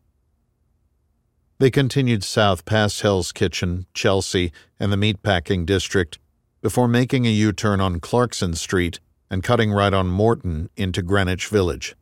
They 1.57 1.71
continued 1.71 2.23
south 2.23 2.65
past 2.65 3.01
Hell's 3.01 3.31
Kitchen, 3.31 3.87
Chelsea, 3.95 4.51
and 4.79 4.93
the 4.93 4.95
meatpacking 4.95 5.65
district 5.65 6.19
before 6.61 6.87
making 6.87 7.25
a 7.25 7.31
U 7.31 7.51
turn 7.51 7.81
on 7.81 7.99
Clarkson 7.99 8.53
Street 8.53 8.99
and 9.31 9.43
cutting 9.43 9.71
right 9.71 9.91
on 9.91 10.05
Morton 10.05 10.69
into 10.77 11.01
Greenwich 11.01 11.47
Village. 11.47 11.95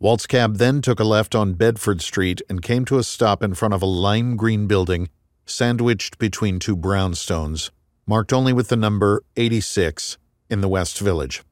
Walt's 0.00 0.28
cab 0.28 0.58
then 0.58 0.80
took 0.80 1.00
a 1.00 1.04
left 1.04 1.34
on 1.34 1.54
Bedford 1.54 2.00
Street 2.00 2.40
and 2.48 2.62
came 2.62 2.84
to 2.84 2.98
a 2.98 3.02
stop 3.02 3.42
in 3.42 3.54
front 3.54 3.74
of 3.74 3.82
a 3.82 3.86
lime 3.86 4.36
green 4.36 4.68
building 4.68 5.08
sandwiched 5.44 6.18
between 6.18 6.60
two 6.60 6.76
brownstones, 6.76 7.70
marked 8.06 8.32
only 8.32 8.52
with 8.52 8.68
the 8.68 8.76
number 8.76 9.24
86 9.36 10.16
in 10.48 10.60
the 10.60 10.68
West 10.68 11.00
Village. 11.00 11.42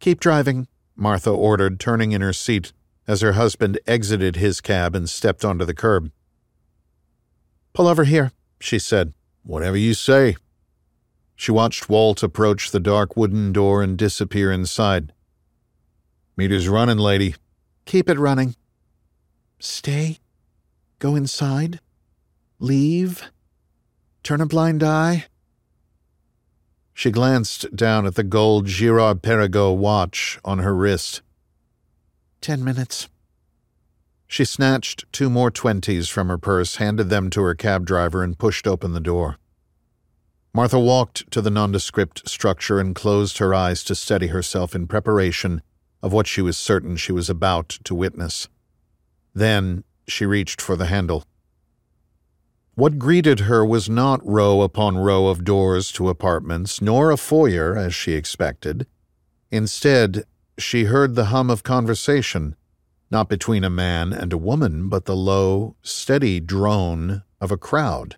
Keep 0.00 0.18
driving, 0.20 0.66
Martha 0.96 1.30
ordered, 1.30 1.78
turning 1.78 2.12
in 2.12 2.22
her 2.22 2.32
seat 2.32 2.72
as 3.06 3.20
her 3.20 3.32
husband 3.32 3.78
exited 3.86 4.36
his 4.36 4.62
cab 4.62 4.96
and 4.96 5.10
stepped 5.10 5.44
onto 5.44 5.66
the 5.66 5.74
curb. 5.74 6.10
Pull 7.74 7.86
over 7.86 8.04
here, 8.04 8.32
she 8.60 8.78
said. 8.78 9.12
Whatever 9.42 9.76
you 9.76 9.92
say. 9.92 10.36
She 11.36 11.52
watched 11.52 11.88
Walt 11.88 12.22
approach 12.22 12.70
the 12.70 12.80
dark 12.80 13.16
wooden 13.16 13.52
door 13.52 13.82
and 13.82 13.96
disappear 13.96 14.50
inside. 14.50 15.12
Meter's 16.38 16.68
running, 16.68 16.98
lady. 16.98 17.34
Keep 17.84 18.08
it 18.08 18.16
running. 18.16 18.54
Stay. 19.58 20.18
Go 21.00 21.16
inside. 21.16 21.80
Leave. 22.60 23.24
Turn 24.22 24.40
a 24.40 24.46
blind 24.46 24.84
eye. 24.84 25.26
She 26.94 27.10
glanced 27.10 27.74
down 27.74 28.06
at 28.06 28.14
the 28.14 28.22
gold 28.22 28.66
Girard 28.66 29.20
Perregaux 29.20 29.76
watch 29.76 30.38
on 30.44 30.60
her 30.60 30.76
wrist. 30.76 31.22
Ten 32.40 32.62
minutes. 32.62 33.08
She 34.28 34.44
snatched 34.44 35.12
two 35.12 35.28
more 35.28 35.50
twenties 35.50 36.08
from 36.08 36.28
her 36.28 36.38
purse, 36.38 36.76
handed 36.76 37.10
them 37.10 37.30
to 37.30 37.42
her 37.42 37.56
cab 37.56 37.84
driver, 37.84 38.22
and 38.22 38.38
pushed 38.38 38.68
open 38.68 38.92
the 38.92 39.00
door. 39.00 39.38
Martha 40.54 40.78
walked 40.78 41.28
to 41.32 41.40
the 41.40 41.50
nondescript 41.50 42.28
structure 42.28 42.78
and 42.78 42.94
closed 42.94 43.38
her 43.38 43.52
eyes 43.52 43.82
to 43.82 43.96
steady 43.96 44.28
herself 44.28 44.76
in 44.76 44.86
preparation 44.86 45.62
of 46.02 46.12
what 46.12 46.26
she 46.26 46.40
was 46.40 46.56
certain 46.56 46.96
she 46.96 47.12
was 47.12 47.28
about 47.28 47.68
to 47.84 47.94
witness. 47.94 48.48
Then 49.34 49.84
she 50.06 50.26
reached 50.26 50.60
for 50.60 50.76
the 50.76 50.86
handle. 50.86 51.24
What 52.74 52.98
greeted 52.98 53.40
her 53.40 53.64
was 53.64 53.90
not 53.90 54.24
row 54.24 54.62
upon 54.62 54.98
row 54.98 55.26
of 55.26 55.44
doors 55.44 55.90
to 55.92 56.08
apartments, 56.08 56.80
nor 56.80 57.10
a 57.10 57.16
foyer, 57.16 57.76
as 57.76 57.92
she 57.94 58.12
expected. 58.12 58.86
Instead, 59.50 60.24
she 60.58 60.84
heard 60.84 61.14
the 61.14 61.26
hum 61.26 61.50
of 61.50 61.64
conversation, 61.64 62.54
not 63.10 63.28
between 63.28 63.64
a 63.64 63.70
man 63.70 64.12
and 64.12 64.32
a 64.32 64.38
woman, 64.38 64.88
but 64.88 65.06
the 65.06 65.16
low, 65.16 65.74
steady 65.82 66.38
drone 66.38 67.24
of 67.40 67.50
a 67.50 67.56
crowd. 67.56 68.16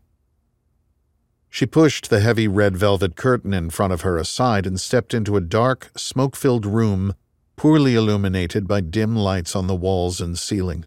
She 1.49 1.67
pushed 1.67 2.11
the 2.11 2.21
heavy 2.21 2.47
red 2.47 2.77
velvet 2.77 3.17
curtain 3.17 3.55
in 3.55 3.71
front 3.71 3.93
of 3.93 4.03
her 4.03 4.19
aside 4.19 4.67
and 4.67 4.81
stepped 4.81 5.15
into 5.15 5.37
a 5.37 5.41
dark, 5.41 5.91
smoke 5.97 6.37
filled 6.37 6.67
room, 6.67 7.15
poorly 7.61 7.95
illuminated 7.95 8.67
by 8.67 8.81
dim 8.81 9.15
lights 9.15 9.55
on 9.55 9.67
the 9.67 9.75
walls 9.75 10.19
and 10.19 10.39
ceiling. 10.39 10.83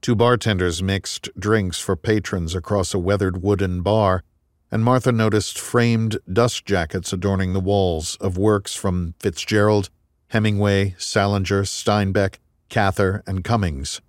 Two 0.00 0.16
bartenders 0.16 0.82
mixed 0.82 1.28
drinks 1.38 1.78
for 1.78 1.94
patrons 1.94 2.56
across 2.56 2.92
a 2.92 2.98
weathered 2.98 3.40
wooden 3.40 3.82
bar, 3.82 4.24
and 4.68 4.82
Martha 4.82 5.12
noticed 5.12 5.56
framed 5.56 6.18
dust 6.32 6.66
jackets 6.66 7.12
adorning 7.12 7.52
the 7.52 7.60
walls 7.60 8.16
of 8.20 8.36
works 8.36 8.74
from 8.74 9.14
Fitzgerald, 9.20 9.88
Hemingway, 10.30 10.96
Salinger, 10.98 11.62
Steinbeck, 11.62 12.38
Cather, 12.68 13.22
and 13.24 13.44
Cummings. 13.44 14.00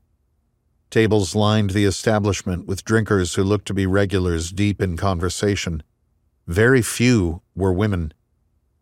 Tables 0.89 1.35
lined 1.35 1.69
the 1.69 1.85
establishment 1.85 2.65
with 2.65 2.85
drinkers 2.85 3.35
who 3.35 3.43
looked 3.43 3.67
to 3.67 3.75
be 3.75 3.85
regulars 3.85 4.51
deep 4.51 4.81
in 4.81 4.97
conversation. 4.97 5.83
Very 6.47 6.81
few 6.81 7.43
were 7.53 7.71
women. 7.71 8.15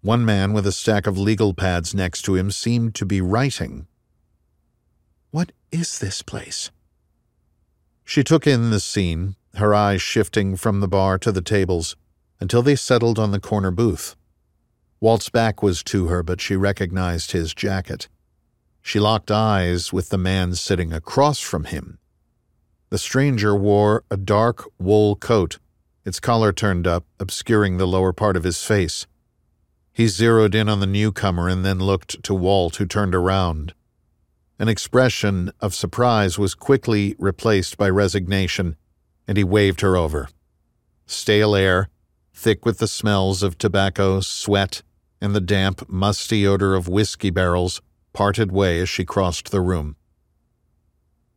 One 0.05 0.23
man 0.23 0.53
with 0.53 0.67
a 0.67 0.71
stack 0.71 1.07
of 1.07 1.17
legal 1.17 1.55
pads 1.55 1.95
next 1.95 2.21
to 2.25 2.35
him 2.35 2.51
seemed 2.51 2.93
to 2.93 3.07
be 3.07 3.21
writing. 3.21 3.87
What 5.31 5.51
is 5.71 5.97
this 5.97 6.21
place? 6.21 6.69
She 8.03 8.23
took 8.23 8.45
in 8.45 8.69
the 8.69 8.79
scene, 8.79 9.35
her 9.55 9.73
eyes 9.73 10.03
shifting 10.03 10.57
from 10.57 10.79
the 10.79 10.87
bar 10.87 11.17
to 11.17 11.31
the 11.31 11.41
tables, 11.41 11.95
until 12.39 12.61
they 12.61 12.75
settled 12.75 13.17
on 13.17 13.31
the 13.31 13.39
corner 13.39 13.71
booth. 13.71 14.15
Walt's 14.99 15.29
back 15.29 15.63
was 15.63 15.81
to 15.85 16.05
her, 16.05 16.21
but 16.21 16.39
she 16.39 16.55
recognized 16.55 17.31
his 17.31 17.55
jacket. 17.55 18.07
She 18.83 18.99
locked 18.99 19.31
eyes 19.31 19.91
with 19.91 20.09
the 20.09 20.19
man 20.19 20.53
sitting 20.53 20.93
across 20.93 21.39
from 21.39 21.63
him. 21.63 21.97
The 22.91 22.99
stranger 22.99 23.55
wore 23.55 24.03
a 24.11 24.17
dark 24.17 24.69
wool 24.77 25.15
coat, 25.15 25.57
its 26.05 26.19
collar 26.19 26.53
turned 26.53 26.85
up, 26.85 27.05
obscuring 27.19 27.77
the 27.77 27.87
lower 27.87 28.13
part 28.13 28.37
of 28.37 28.43
his 28.43 28.63
face. 28.63 29.07
He 29.95 30.09
zeroed 30.09 30.53
in 30.55 30.67
on 30.67 30.81
the 30.81 30.85
newcomer 30.85 31.47
and 31.47 31.63
then 31.63 31.79
looked 31.79 32.21
to 32.23 32.33
Walt, 32.33 32.75
who 32.75 32.85
turned 32.85 33.15
around. 33.15 33.73
An 34.59 34.67
expression 34.67 35.53
of 35.61 35.73
surprise 35.73 36.37
was 36.37 36.53
quickly 36.53 37.15
replaced 37.17 37.77
by 37.77 37.89
resignation, 37.89 38.75
and 39.25 39.37
he 39.37 39.45
waved 39.45 39.79
her 39.79 39.95
over. 39.95 40.27
Stale 41.05 41.55
air, 41.55 41.87
thick 42.33 42.65
with 42.65 42.79
the 42.79 42.89
smells 42.89 43.41
of 43.41 43.57
tobacco, 43.57 44.19
sweat, 44.19 44.83
and 45.21 45.33
the 45.33 45.39
damp, 45.39 45.87
musty 45.87 46.45
odor 46.45 46.75
of 46.75 46.89
whiskey 46.89 47.29
barrels, 47.29 47.81
parted 48.11 48.51
way 48.51 48.81
as 48.81 48.89
she 48.89 49.05
crossed 49.05 49.51
the 49.51 49.61
room. 49.61 49.95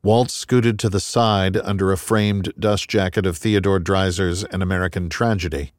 Walt 0.02 0.32
scooted 0.32 0.80
to 0.80 0.88
the 0.88 0.98
side 0.98 1.56
under 1.58 1.92
a 1.92 1.96
framed 1.96 2.52
dust 2.58 2.88
jacket 2.88 3.24
of 3.24 3.36
Theodore 3.36 3.78
Dreiser's 3.78 4.42
An 4.42 4.62
American 4.62 5.08
Tragedy. 5.08 5.70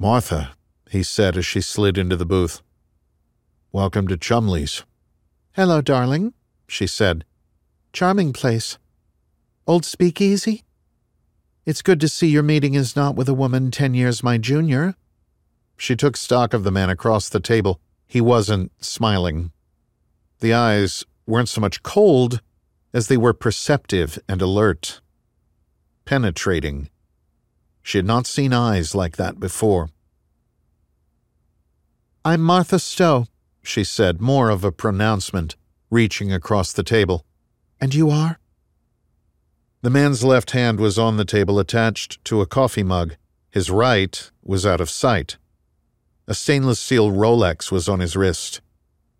Martha, 0.00 0.56
he 0.92 1.02
said 1.02 1.38
as 1.38 1.46
she 1.46 1.62
slid 1.62 1.96
into 1.96 2.16
the 2.16 2.26
booth. 2.26 2.60
Welcome 3.72 4.06
to 4.08 4.18
Chumley's. 4.18 4.84
Hello, 5.52 5.80
darling, 5.80 6.34
she 6.68 6.86
said. 6.86 7.24
Charming 7.94 8.34
place. 8.34 8.76
Old 9.66 9.86
speakeasy? 9.86 10.64
It's 11.64 11.80
good 11.80 11.98
to 12.00 12.10
see 12.10 12.26
your 12.26 12.42
meeting 12.42 12.74
is 12.74 12.94
not 12.94 13.16
with 13.16 13.26
a 13.26 13.32
woman 13.32 13.70
ten 13.70 13.94
years 13.94 14.22
my 14.22 14.36
junior. 14.36 14.94
She 15.78 15.96
took 15.96 16.14
stock 16.14 16.52
of 16.52 16.62
the 16.62 16.70
man 16.70 16.90
across 16.90 17.30
the 17.30 17.40
table. 17.40 17.80
He 18.06 18.20
wasn't 18.20 18.70
smiling. 18.84 19.50
The 20.40 20.52
eyes 20.52 21.06
weren't 21.26 21.48
so 21.48 21.62
much 21.62 21.82
cold 21.82 22.42
as 22.92 23.08
they 23.08 23.16
were 23.16 23.32
perceptive 23.32 24.18
and 24.28 24.42
alert, 24.42 25.00
penetrating. 26.04 26.90
She 27.82 27.96
had 27.96 28.06
not 28.06 28.26
seen 28.26 28.52
eyes 28.52 28.94
like 28.94 29.16
that 29.16 29.40
before. 29.40 29.88
I'm 32.24 32.40
Martha 32.40 32.78
Stowe, 32.78 33.26
she 33.64 33.82
said, 33.82 34.20
more 34.20 34.48
of 34.48 34.62
a 34.62 34.70
pronouncement, 34.70 35.56
reaching 35.90 36.32
across 36.32 36.72
the 36.72 36.84
table. 36.84 37.26
And 37.80 37.92
you 37.92 38.10
are? 38.10 38.38
The 39.80 39.90
man's 39.90 40.22
left 40.22 40.52
hand 40.52 40.78
was 40.78 41.00
on 41.00 41.16
the 41.16 41.24
table 41.24 41.58
attached 41.58 42.24
to 42.26 42.40
a 42.40 42.46
coffee 42.46 42.84
mug. 42.84 43.16
His 43.50 43.70
right 43.70 44.30
was 44.44 44.64
out 44.64 44.80
of 44.80 44.88
sight. 44.88 45.36
A 46.28 46.34
stainless 46.34 46.78
steel 46.78 47.10
Rolex 47.10 47.72
was 47.72 47.88
on 47.88 47.98
his 47.98 48.14
wrist. 48.14 48.60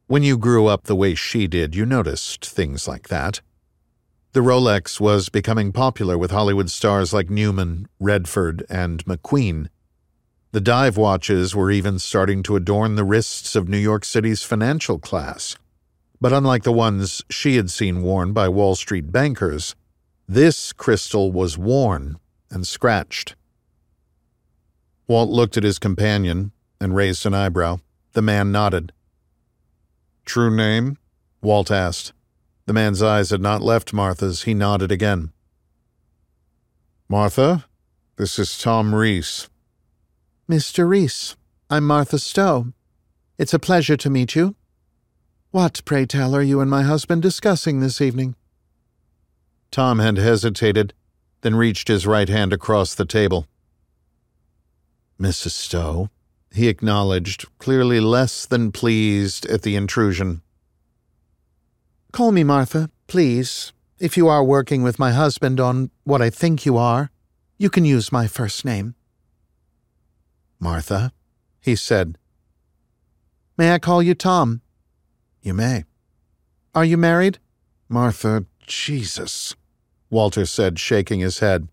When 0.06 0.22
you 0.22 0.38
grew 0.38 0.68
up 0.68 0.84
the 0.84 0.94
way 0.94 1.16
she 1.16 1.48
did, 1.48 1.74
you 1.74 1.84
noticed 1.84 2.46
things 2.46 2.86
like 2.86 3.08
that. 3.08 3.40
The 4.32 4.42
Rolex 4.42 5.00
was 5.00 5.28
becoming 5.28 5.72
popular 5.72 6.16
with 6.16 6.30
Hollywood 6.30 6.70
stars 6.70 7.12
like 7.12 7.28
Newman, 7.28 7.88
Redford, 7.98 8.64
and 8.70 9.04
McQueen. 9.06 9.70
The 10.52 10.60
dive 10.60 10.98
watches 10.98 11.54
were 11.54 11.70
even 11.70 11.98
starting 11.98 12.42
to 12.42 12.56
adorn 12.56 12.94
the 12.94 13.04
wrists 13.04 13.56
of 13.56 13.70
New 13.70 13.78
York 13.78 14.04
City's 14.04 14.42
financial 14.42 14.98
class. 14.98 15.56
But 16.20 16.34
unlike 16.34 16.62
the 16.62 16.72
ones 16.72 17.22
she 17.30 17.56
had 17.56 17.70
seen 17.70 18.02
worn 18.02 18.34
by 18.34 18.50
Wall 18.50 18.74
Street 18.74 19.10
bankers, 19.10 19.74
this 20.28 20.74
crystal 20.74 21.32
was 21.32 21.56
worn 21.56 22.18
and 22.50 22.66
scratched. 22.66 23.34
Walt 25.08 25.30
looked 25.30 25.56
at 25.56 25.64
his 25.64 25.78
companion 25.78 26.52
and 26.78 26.94
raised 26.94 27.24
an 27.24 27.32
eyebrow. 27.32 27.78
The 28.12 28.22
man 28.22 28.52
nodded. 28.52 28.92
True 30.26 30.54
name? 30.54 30.98
Walt 31.40 31.70
asked. 31.70 32.12
The 32.66 32.74
man's 32.74 33.02
eyes 33.02 33.30
had 33.30 33.40
not 33.40 33.62
left 33.62 33.94
Martha's. 33.94 34.42
He 34.42 34.52
nodded 34.52 34.92
again. 34.92 35.32
Martha? 37.08 37.64
This 38.16 38.38
is 38.38 38.58
Tom 38.58 38.94
Reece. 38.94 39.48
Mr. 40.50 40.88
Reece, 40.88 41.36
I'm 41.70 41.86
Martha 41.86 42.18
Stowe. 42.18 42.72
It's 43.38 43.54
a 43.54 43.60
pleasure 43.60 43.96
to 43.96 44.10
meet 44.10 44.34
you. 44.34 44.56
What, 45.52 45.80
pray 45.84 46.04
tell, 46.04 46.34
are 46.34 46.42
you 46.42 46.60
and 46.60 46.68
my 46.68 46.82
husband 46.82 47.22
discussing 47.22 47.78
this 47.78 48.00
evening? 48.00 48.34
Tom 49.70 50.00
had 50.00 50.16
hesitated, 50.16 50.94
then 51.42 51.54
reached 51.54 51.86
his 51.86 52.08
right 52.08 52.28
hand 52.28 52.52
across 52.52 52.92
the 52.92 53.04
table. 53.04 53.46
Mrs. 55.18 55.52
Stowe, 55.52 56.10
he 56.50 56.68
acknowledged, 56.68 57.46
clearly 57.58 58.00
less 58.00 58.44
than 58.44 58.72
pleased 58.72 59.46
at 59.46 59.62
the 59.62 59.76
intrusion. 59.76 60.42
Call 62.10 62.32
me 62.32 62.42
Martha, 62.42 62.90
please. 63.06 63.72
If 64.00 64.16
you 64.16 64.26
are 64.26 64.42
working 64.42 64.82
with 64.82 64.98
my 64.98 65.12
husband 65.12 65.60
on 65.60 65.90
what 66.02 66.20
I 66.20 66.30
think 66.30 66.66
you 66.66 66.76
are, 66.76 67.12
you 67.58 67.70
can 67.70 67.84
use 67.84 68.10
my 68.10 68.26
first 68.26 68.64
name. 68.64 68.96
Martha, 70.62 71.12
he 71.60 71.74
said. 71.74 72.16
May 73.58 73.72
I 73.72 73.80
call 73.80 74.00
you 74.00 74.14
Tom? 74.14 74.60
You 75.42 75.54
may. 75.54 75.82
Are 76.72 76.84
you 76.84 76.96
married? 76.96 77.40
Martha, 77.88 78.46
Jesus, 78.64 79.56
Walter 80.08 80.46
said, 80.46 80.78
shaking 80.78 81.18
his 81.18 81.40
head. 81.40 81.66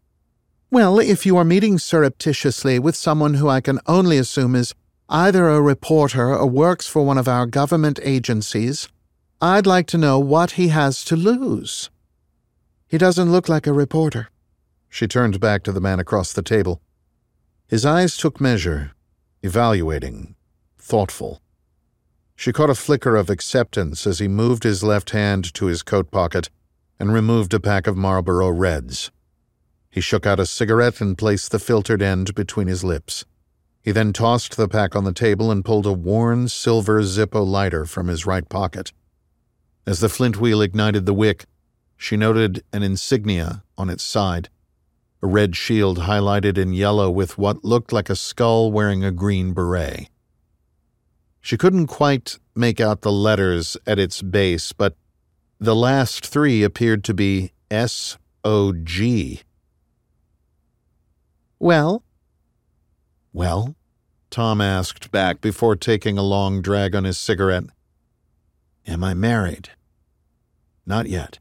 Well, 0.71 0.97
if 0.97 1.23
you 1.23 1.38
are 1.38 1.45
meeting 1.45 1.78
surreptitiously 1.78 2.80
with 2.80 2.95
someone 2.95 3.36
who 3.36 3.47
I 3.47 3.62
can 3.62 3.80
only 3.86 4.17
assume 4.17 4.56
is 4.56 4.73
either 5.08 5.47
a 5.47 5.62
reporter 5.62 6.36
or 6.36 6.47
works 6.47 6.88
for 6.88 7.04
one 7.06 7.19
of 7.19 7.28
our 7.28 7.45
government 7.45 7.99
agencies, 8.02 8.89
I'd 9.39 9.67
like 9.67 9.86
to 9.88 9.99
know 9.99 10.17
what 10.17 10.52
he 10.52 10.69
has 10.69 11.06
to 11.06 11.15
lose. 11.15 11.91
He 12.88 12.97
doesn't 12.97 13.32
look 13.32 13.47
like 13.47 13.67
a 13.67 13.71
reporter. 13.71 14.30
She 14.89 15.08
turned 15.08 15.39
back 15.39 15.62
to 15.65 15.71
the 15.71 15.80
man 15.80 15.99
across 15.99 16.34
the 16.34 16.41
table. 16.41 16.82
His 17.69 17.86
eyes 17.86 18.17
took 18.17 18.41
measure, 18.41 18.93
evaluating, 19.43 20.34
thoughtful. 20.79 21.39
She 22.36 22.51
caught 22.51 22.71
a 22.71 22.73
flicker 22.73 23.15
of 23.15 23.29
acceptance 23.29 24.08
as 24.08 24.17
he 24.17 24.27
moved 24.27 24.63
his 24.63 24.82
left 24.82 25.12
hand 25.12 25.53
to 25.53 25.67
his 25.67 25.84
coat 25.84 26.10
pocket 26.10 26.49
and 26.99 27.13
removed 27.13 27.53
a 27.53 27.60
pack 27.60 27.86
of 27.86 27.95
Marlboro 27.95 28.49
Reds. 28.49 29.12
He 29.91 30.01
shook 30.01 30.25
out 30.25 30.39
a 30.39 30.47
cigarette 30.47 30.99
and 30.99 31.15
placed 31.15 31.51
the 31.51 31.60
filtered 31.60 32.01
end 32.01 32.34
between 32.34 32.65
his 32.65 32.84
lips. 32.84 33.23
He 33.84 33.91
then 33.91 34.13
tossed 34.13 34.58
the 34.58 34.67
pack 34.67 34.95
on 34.95 35.03
the 35.03 35.13
table 35.13 35.51
and 35.51 35.63
pulled 35.63 35.86
a 35.86 35.93
worn 35.93 36.47
silver 36.47 37.03
Zippo 37.03 37.45
lighter 37.45 37.86
from 37.86 38.08
his 38.08 38.25
right 38.25 38.49
pocket. 38.49 38.93
As 39.86 39.99
the 39.99 40.10
flint 40.10 40.38
wheel 40.41 40.63
ignited 40.63 41.05
the 41.05 41.13
wick, 41.13 41.45
she 41.95 42.17
noted 42.17 42.63
an 42.73 42.82
insignia 42.82 43.63
on 43.77 43.91
its 43.91 44.03
side 44.03 44.49
a 45.21 45.27
red 45.27 45.55
shield 45.55 45.99
highlighted 45.99 46.58
in 46.58 46.73
yellow 46.73 47.10
with 47.10 47.38
what 47.38 47.65
looked 47.65 47.91
like 47.91 48.10
a 48.10 48.15
skull 48.15 48.71
wearing 48.71 49.03
a 49.03 49.12
green 49.12 49.53
beret. 49.53 50.10
She 51.41 51.58
couldn't 51.58 51.88
quite 51.88 52.38
make 52.55 52.79
out 52.79 53.01
the 53.01 53.12
letters 53.12 53.77
at 53.86 53.99
its 53.99 54.21
base, 54.21 54.71
but 54.73 54.95
the 55.60 55.75
last 55.75 56.25
three 56.25 56.63
appeared 56.63 57.03
to 57.05 57.13
be 57.13 57.51
S 57.69 58.17
O 58.43 58.71
G. 58.73 59.41
Well? 61.60 62.03
Well? 63.34 63.75
Tom 64.29 64.62
asked 64.62 65.12
back 65.12 65.41
before 65.41 65.75
taking 65.75 66.17
a 66.17 66.23
long 66.23 66.62
drag 66.62 66.95
on 66.95 67.03
his 67.03 67.17
cigarette. 67.17 67.65
Am 68.88 69.03
I 69.03 69.13
married? 69.13 69.69
Not 70.86 71.08
yet. 71.08 71.39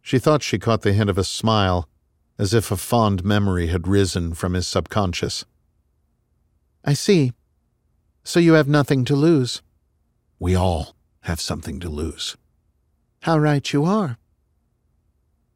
She 0.00 0.18
thought 0.18 0.42
she 0.42 0.58
caught 0.58 0.82
the 0.82 0.92
hint 0.92 1.10
of 1.10 1.18
a 1.18 1.24
smile, 1.24 1.88
as 2.38 2.52
if 2.52 2.70
a 2.70 2.76
fond 2.76 3.24
memory 3.24 3.68
had 3.68 3.86
risen 3.86 4.34
from 4.34 4.54
his 4.54 4.66
subconscious. 4.66 5.44
I 6.84 6.92
see. 6.94 7.32
So 8.24 8.40
you 8.40 8.54
have 8.54 8.68
nothing 8.68 9.04
to 9.06 9.14
lose. 9.14 9.62
We 10.38 10.54
all 10.54 10.94
have 11.22 11.40
something 11.40 11.80
to 11.80 11.88
lose. 11.88 12.36
How 13.22 13.38
right 13.38 13.72
you 13.72 13.84
are. 13.84 14.18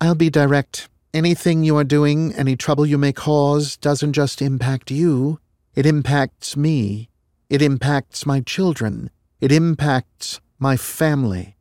I'll 0.00 0.14
be 0.14 0.30
direct. 0.30 0.88
Anything 1.12 1.64
you 1.64 1.76
are 1.76 1.84
doing, 1.84 2.32
any 2.34 2.54
trouble 2.54 2.86
you 2.86 2.98
may 2.98 3.12
cause, 3.12 3.76
doesn't 3.76 4.12
just 4.12 4.40
impact 4.40 4.90
you, 4.90 5.40
it 5.74 5.86
impacts 5.86 6.56
me. 6.56 7.08
It 7.50 7.62
impacts 7.62 8.26
my 8.26 8.40
children. 8.40 9.10
It 9.40 9.50
impacts 9.50 10.40
my 10.58 10.76
family. 10.76 11.56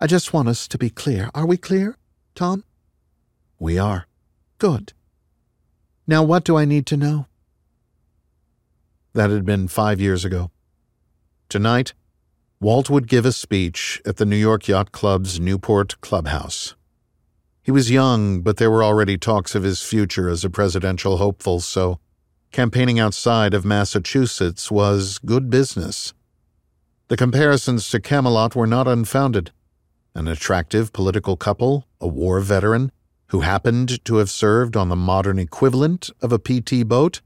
I 0.00 0.06
just 0.06 0.32
want 0.32 0.48
us 0.48 0.68
to 0.68 0.78
be 0.78 0.90
clear. 0.90 1.30
Are 1.34 1.46
we 1.46 1.56
clear, 1.56 1.96
Tom? 2.34 2.64
We 3.58 3.78
are. 3.78 4.06
Good. 4.58 4.92
Now, 6.06 6.22
what 6.22 6.44
do 6.44 6.56
I 6.56 6.64
need 6.64 6.86
to 6.86 6.96
know? 6.96 7.26
That 9.12 9.30
had 9.30 9.44
been 9.44 9.68
five 9.68 10.00
years 10.00 10.24
ago. 10.24 10.50
Tonight, 11.48 11.94
Walt 12.60 12.90
would 12.90 13.08
give 13.08 13.26
a 13.26 13.32
speech 13.32 14.02
at 14.04 14.16
the 14.16 14.26
New 14.26 14.36
York 14.36 14.68
Yacht 14.68 14.90
Club's 14.92 15.38
Newport 15.38 16.00
Clubhouse. 16.00 16.74
He 17.62 17.70
was 17.70 17.90
young, 17.90 18.40
but 18.40 18.58
there 18.58 18.70
were 18.70 18.84
already 18.84 19.16
talks 19.16 19.54
of 19.54 19.62
his 19.62 19.82
future 19.82 20.28
as 20.28 20.44
a 20.44 20.50
presidential 20.50 21.16
hopeful, 21.16 21.60
so 21.60 21.98
campaigning 22.52 22.98
outside 22.98 23.54
of 23.54 23.64
Massachusetts 23.64 24.70
was 24.70 25.18
good 25.18 25.48
business. 25.48 26.12
The 27.08 27.16
comparisons 27.16 27.90
to 27.90 28.00
Camelot 28.00 28.54
were 28.54 28.66
not 28.66 28.88
unfounded. 28.88 29.50
An 30.14 30.28
attractive 30.28 30.92
political 30.92 31.36
couple, 31.36 31.86
a 32.00 32.06
war 32.06 32.40
veteran, 32.40 32.92
who 33.34 33.40
happened 33.40 34.04
to 34.04 34.18
have 34.18 34.30
served 34.30 34.76
on 34.76 34.88
the 34.88 34.94
modern 34.94 35.40
equivalent 35.40 36.08
of 36.22 36.30
a 36.30 36.38
PT 36.38 36.86
boat, 36.86 37.20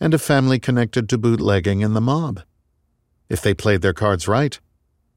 and 0.00 0.12
a 0.12 0.18
family 0.18 0.58
connected 0.58 1.08
to 1.08 1.16
bootlegging 1.16 1.80
and 1.80 1.94
the 1.94 2.00
mob. 2.00 2.40
If 3.28 3.40
they 3.40 3.54
played 3.54 3.80
their 3.80 3.92
cards 3.92 4.26
right, 4.26 4.58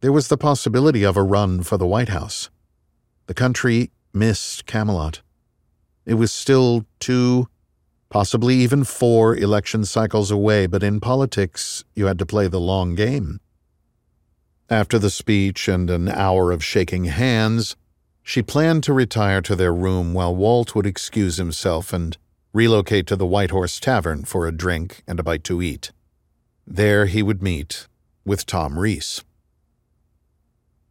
there 0.01 0.11
was 0.11 0.27
the 0.27 0.37
possibility 0.37 1.03
of 1.03 1.17
a 1.17 1.23
run 1.23 1.63
for 1.63 1.75
the 1.75 1.87
White 1.87 2.09
House. 2.09 2.51
The 3.25 3.33
country 3.33 3.89
missed 4.13 4.67
Camelot. 4.67 5.23
It 6.05 6.13
was 6.13 6.31
still 6.31 6.85
two, 6.99 7.47
possibly 8.09 8.57
even 8.57 8.83
four 8.83 9.35
election 9.35 9.85
cycles 9.85 10.29
away, 10.29 10.67
but 10.67 10.83
in 10.83 10.99
politics, 10.99 11.83
you 11.95 12.05
had 12.05 12.19
to 12.19 12.27
play 12.27 12.47
the 12.47 12.59
long 12.59 12.93
game. 12.93 13.39
After 14.69 14.99
the 14.99 15.09
speech 15.09 15.67
and 15.67 15.89
an 15.89 16.07
hour 16.07 16.51
of 16.51 16.63
shaking 16.63 17.05
hands, 17.05 17.75
she 18.27 18.43
planned 18.43 18.83
to 18.83 18.91
retire 18.91 19.41
to 19.41 19.55
their 19.55 19.73
room 19.73 20.13
while 20.13 20.35
Walt 20.35 20.75
would 20.75 20.85
excuse 20.85 21.37
himself 21.37 21.93
and 21.93 22.17
relocate 22.51 23.07
to 23.07 23.15
the 23.15 23.25
White 23.25 23.51
Horse 23.51 23.79
Tavern 23.79 24.25
for 24.25 24.45
a 24.45 24.51
drink 24.51 25.01
and 25.07 25.17
a 25.17 25.23
bite 25.23 25.45
to 25.45 25.61
eat. 25.61 25.93
There 26.67 27.05
he 27.05 27.23
would 27.23 27.41
meet 27.41 27.87
with 28.25 28.45
Tom 28.45 28.77
Reece. 28.77 29.23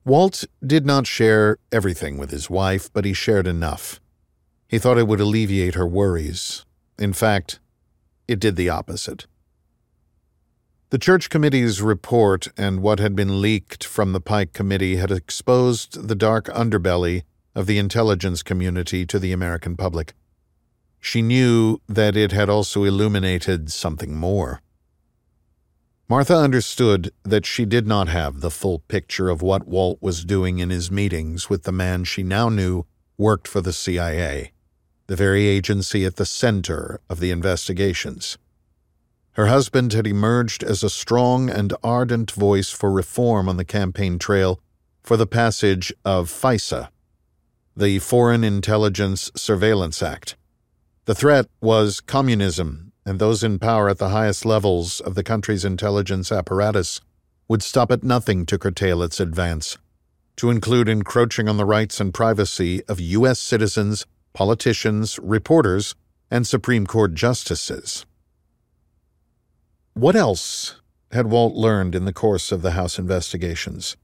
Walt 0.03 0.45
did 0.67 0.87
not 0.87 1.07
share 1.07 1.59
everything 1.71 2.17
with 2.17 2.31
his 2.31 2.49
wife, 2.49 2.91
but 2.91 3.05
he 3.05 3.13
shared 3.13 3.47
enough. 3.47 4.01
He 4.67 4.79
thought 4.79 4.97
it 4.97 5.07
would 5.07 5.21
alleviate 5.21 5.75
her 5.75 5.87
worries. 5.87 6.65
In 6.99 7.13
fact, 7.13 7.61
it 8.27 8.41
did 8.41 8.57
the 8.57 8.71
opposite. 8.71 9.27
The 10.97 11.01
church 11.01 11.29
committee's 11.29 11.83
report 11.83 12.49
and 12.57 12.81
what 12.81 13.01
had 13.01 13.15
been 13.15 13.43
leaked 13.43 13.85
from 13.85 14.15
the 14.15 14.21
Pike 14.21 14.55
Committee 14.55 14.97
had 14.97 15.11
exposed 15.11 16.09
the 16.09 16.15
dark 16.15 16.47
underbelly 16.47 17.25
of 17.55 17.67
the 17.67 17.77
intelligence 17.77 18.43
community 18.43 19.05
to 19.05 19.19
the 19.19 19.31
American 19.31 19.77
public. 19.77 20.15
She 20.99 21.21
knew 21.21 21.83
that 21.87 22.17
it 22.17 22.33
had 22.33 22.49
also 22.49 22.85
illuminated 22.85 23.71
something 23.71 24.17
more. 24.17 24.63
Martha 26.09 26.39
understood 26.39 27.13
that 27.25 27.45
she 27.45 27.67
did 27.67 27.87
not 27.87 28.09
have 28.09 28.41
the 28.41 28.51
full 28.51 28.79
picture 28.79 29.29
of 29.29 29.43
what 29.43 29.69
Walt 29.69 29.99
was 30.01 30.25
doing 30.25 30.61
in 30.61 30.71
his 30.71 30.91
meetings 30.91 31.51
with 31.51 31.65
the 31.65 31.73
man 31.73 32.05
she 32.05 32.23
now 32.23 32.49
knew 32.49 32.87
worked 33.19 33.47
for 33.47 33.61
the 33.61 33.75
CIA, 33.75 34.51
the 35.09 35.17
very 35.17 35.45
agency 35.45 36.07
at 36.07 36.17
the 36.17 36.25
center 36.25 37.03
of 37.11 37.21
the 37.21 37.31
investigations. 37.31 38.39
Her 39.37 39.49
husband 39.49 39.93
had 39.93 40.07
emerged 40.07 40.65
as 40.65 40.83
a 40.83 40.89
strong 40.89 41.51
and 41.51 41.75
ardent 41.85 42.31
voice 42.31 42.71
for 42.71 42.91
reform 42.91 43.51
on 43.51 43.59
the 43.59 43.67
campaign 43.67 44.19
trail 44.19 44.59
for 45.03 45.19
the 45.19 45.27
passage 45.27 45.93
of 46.07 46.31
FISA, 46.31 46.89
the 47.77 47.99
Foreign 47.99 48.43
Intelligence 48.43 49.31
Surveillance 49.37 50.03
Act. 50.03 50.37
The 51.05 51.15
threat 51.15 51.49
was 51.61 52.01
communism 52.01 52.93
and 53.05 53.19
those 53.19 53.45
in 53.45 53.59
power 53.59 53.91
at 53.91 53.99
the 53.99 54.09
highest 54.09 54.47
levels 54.47 55.01
of 55.01 55.15
the 55.15 55.23
country's 55.23 55.67
intelligence 55.67 56.33
apparatus 56.33 57.03
would 57.47 57.63
stop 57.63 57.93
at 57.93 58.03
nothing 58.03 58.47
to 58.47 58.59
curtail 58.59 59.03
its 59.03 59.21
advance, 59.21 59.77
to 60.37 60.51
include 60.51 60.89
encroaching 60.89 61.47
on 61.47 61.59
the 61.59 61.67
rights 61.67 62.01
and 62.01 62.15
privacy 62.15 62.83
of 62.85 63.01
U.S. 63.01 63.39
citizens, 63.39 64.07
politicians, 64.33 65.19
reporters, 65.23 65.95
and 66.31 66.47
Supreme 66.47 66.87
Court 66.87 67.13
justices. 67.13 68.07
What 69.97 70.15
else 70.15 70.79
had 71.11 71.29
Walt 71.29 71.55
learned 71.55 71.95
in 71.95 72.05
the 72.05 72.13
course 72.13 72.53
of 72.53 72.61
the 72.61 72.73
House 72.73 72.99
investigations? 72.99 73.97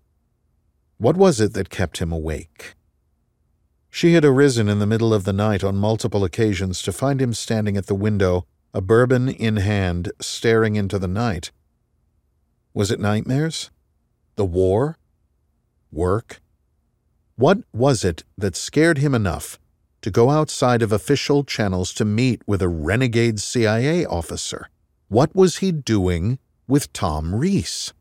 What 0.97 1.19
was 1.19 1.39
it 1.39 1.53
that 1.53 1.69
kept 1.69 1.99
him 1.99 2.11
awake? 2.11 2.73
She 3.91 4.15
had 4.15 4.25
arisen 4.25 4.71
in 4.71 4.79
the 4.79 4.87
middle 4.87 5.13
of 5.13 5.25
the 5.25 5.35
night 5.35 5.63
on 5.63 5.77
multiple 5.77 6.25
occasions 6.25 6.81
to 6.85 6.93
find 6.93 7.21
him 7.21 7.35
standing 7.35 7.77
at 7.77 7.89
the 7.89 7.95
window, 7.95 8.47
a 8.73 8.81
bourbon 8.81 9.29
in 9.29 9.59
hand, 9.59 10.11
staring 10.19 10.77
into 10.77 10.99
the 10.99 11.07
night. 11.07 11.51
Was 12.73 12.91
it 12.91 12.99
nightmares? 12.99 13.71
The 14.37 14.47
war? 14.47 14.97
Work? 15.93 16.41
What 17.37 17.59
was 17.75 18.03
it 18.03 18.25
that 18.39 18.57
scared 18.57 18.97
him 18.97 19.15
enough 19.15 19.59
to 20.01 20.11
go 20.11 20.31
outside 20.31 20.81
of 20.81 20.91
official 20.91 21.45
channels 21.45 21.93
to 21.93 22.07
meet 22.07 22.41
with 22.47 22.63
a 22.63 22.69
renegade 22.69 23.41
CIA 23.41 24.07
officer? 24.07 24.71
What 25.13 25.37
was 25.37 25.59
he 25.59 25.73
doing 25.73 26.39
with 26.67 26.91
Tom 26.95 27.35
Reece? 27.35 27.93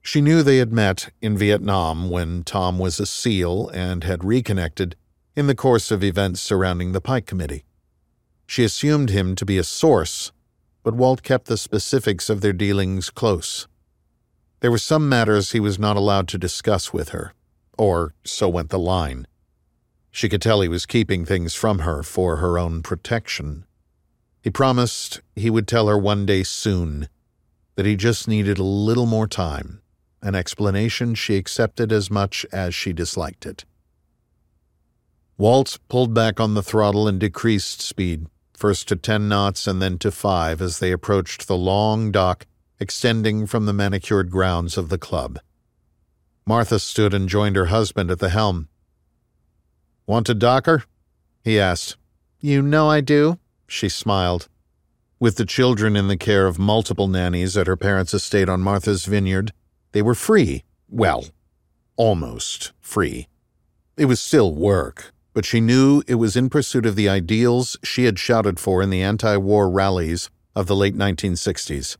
She 0.00 0.20
knew 0.20 0.40
they 0.40 0.58
had 0.58 0.72
met 0.72 1.12
in 1.20 1.36
Vietnam 1.36 2.10
when 2.10 2.44
Tom 2.44 2.78
was 2.78 3.00
a 3.00 3.06
SEAL 3.06 3.68
and 3.70 4.04
had 4.04 4.22
reconnected 4.22 4.94
in 5.34 5.48
the 5.48 5.56
course 5.56 5.90
of 5.90 6.04
events 6.04 6.40
surrounding 6.40 6.92
the 6.92 7.00
Pike 7.00 7.26
Committee. 7.26 7.64
She 8.46 8.62
assumed 8.62 9.10
him 9.10 9.34
to 9.34 9.44
be 9.44 9.58
a 9.58 9.64
source, 9.64 10.30
but 10.84 10.94
Walt 10.94 11.24
kept 11.24 11.46
the 11.46 11.58
specifics 11.58 12.30
of 12.30 12.40
their 12.40 12.52
dealings 12.52 13.10
close. 13.10 13.66
There 14.60 14.70
were 14.70 14.78
some 14.78 15.08
matters 15.08 15.50
he 15.50 15.58
was 15.58 15.76
not 15.76 15.96
allowed 15.96 16.28
to 16.28 16.38
discuss 16.38 16.92
with 16.92 17.08
her, 17.08 17.32
or 17.76 18.14
so 18.22 18.48
went 18.48 18.70
the 18.70 18.78
line. 18.78 19.26
She 20.12 20.28
could 20.28 20.40
tell 20.40 20.60
he 20.60 20.68
was 20.68 20.86
keeping 20.86 21.24
things 21.24 21.52
from 21.52 21.80
her 21.80 22.04
for 22.04 22.36
her 22.36 22.60
own 22.60 22.80
protection. 22.82 23.64
He 24.42 24.50
promised 24.50 25.20
he 25.36 25.50
would 25.50 25.68
tell 25.68 25.86
her 25.86 25.96
one 25.96 26.26
day 26.26 26.42
soon 26.42 27.08
that 27.76 27.86
he 27.86 27.96
just 27.96 28.28
needed 28.28 28.58
a 28.58 28.64
little 28.64 29.06
more 29.06 29.28
time 29.28 29.80
an 30.22 30.34
explanation 30.36 31.14
she 31.14 31.36
accepted 31.36 31.90
as 31.90 32.10
much 32.10 32.46
as 32.52 32.74
she 32.74 32.92
disliked 32.92 33.44
it. 33.44 33.64
Walt 35.36 35.78
pulled 35.88 36.14
back 36.14 36.38
on 36.38 36.54
the 36.54 36.62
throttle 36.62 37.08
and 37.08 37.18
decreased 37.18 37.80
speed, 37.80 38.26
first 38.54 38.86
to 38.86 38.94
10 38.94 39.28
knots 39.28 39.66
and 39.66 39.82
then 39.82 39.98
to 39.98 40.12
5 40.12 40.62
as 40.62 40.78
they 40.78 40.92
approached 40.92 41.48
the 41.48 41.56
long 41.56 42.12
dock 42.12 42.46
extending 42.78 43.46
from 43.46 43.66
the 43.66 43.72
manicured 43.72 44.30
grounds 44.30 44.78
of 44.78 44.88
the 44.88 44.98
club. 44.98 45.40
Martha 46.46 46.78
stood 46.78 47.14
and 47.14 47.28
joined 47.28 47.56
her 47.56 47.66
husband 47.66 48.10
at 48.10 48.18
the 48.20 48.28
helm. 48.28 48.68
Want 50.06 50.28
a 50.28 50.34
docker? 50.34 50.84
he 51.42 51.58
asked. 51.58 51.96
You 52.40 52.62
know 52.62 52.88
I 52.88 53.00
do, 53.00 53.38
she 53.72 53.88
smiled. 53.88 54.48
With 55.18 55.36
the 55.36 55.46
children 55.46 55.96
in 55.96 56.08
the 56.08 56.16
care 56.16 56.46
of 56.46 56.58
multiple 56.58 57.08
nannies 57.08 57.56
at 57.56 57.66
her 57.66 57.76
parents' 57.76 58.12
estate 58.12 58.48
on 58.48 58.60
Martha's 58.60 59.06
Vineyard, 59.06 59.52
they 59.92 60.02
were 60.02 60.14
free. 60.14 60.64
Well, 60.88 61.26
almost 61.96 62.72
free. 62.80 63.28
It 63.96 64.06
was 64.06 64.20
still 64.20 64.54
work, 64.54 65.12
but 65.32 65.46
she 65.46 65.60
knew 65.60 66.02
it 66.06 66.16
was 66.16 66.36
in 66.36 66.50
pursuit 66.50 66.84
of 66.84 66.96
the 66.96 67.08
ideals 67.08 67.78
she 67.82 68.04
had 68.04 68.18
shouted 68.18 68.60
for 68.60 68.82
in 68.82 68.90
the 68.90 69.02
anti 69.02 69.36
war 69.36 69.70
rallies 69.70 70.28
of 70.54 70.66
the 70.66 70.76
late 70.76 70.96
1960s. 70.96 71.96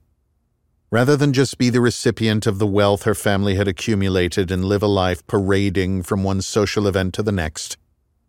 Rather 0.90 1.16
than 1.16 1.32
just 1.32 1.56
be 1.56 1.70
the 1.70 1.80
recipient 1.80 2.46
of 2.46 2.58
the 2.58 2.66
wealth 2.66 3.04
her 3.04 3.14
family 3.14 3.54
had 3.54 3.66
accumulated 3.66 4.50
and 4.50 4.66
live 4.66 4.82
a 4.82 4.87
life 4.87 5.26
parading 5.26 6.02
from 6.02 6.22
one 6.22 6.42
social 6.42 6.87
event 6.87 7.14
to 7.14 7.22
the 7.22 7.32
next, 7.32 7.78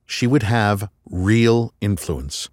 she 0.05 0.27
would 0.27 0.43
have 0.43 0.89
real 1.09 1.73
influence. 1.81 2.49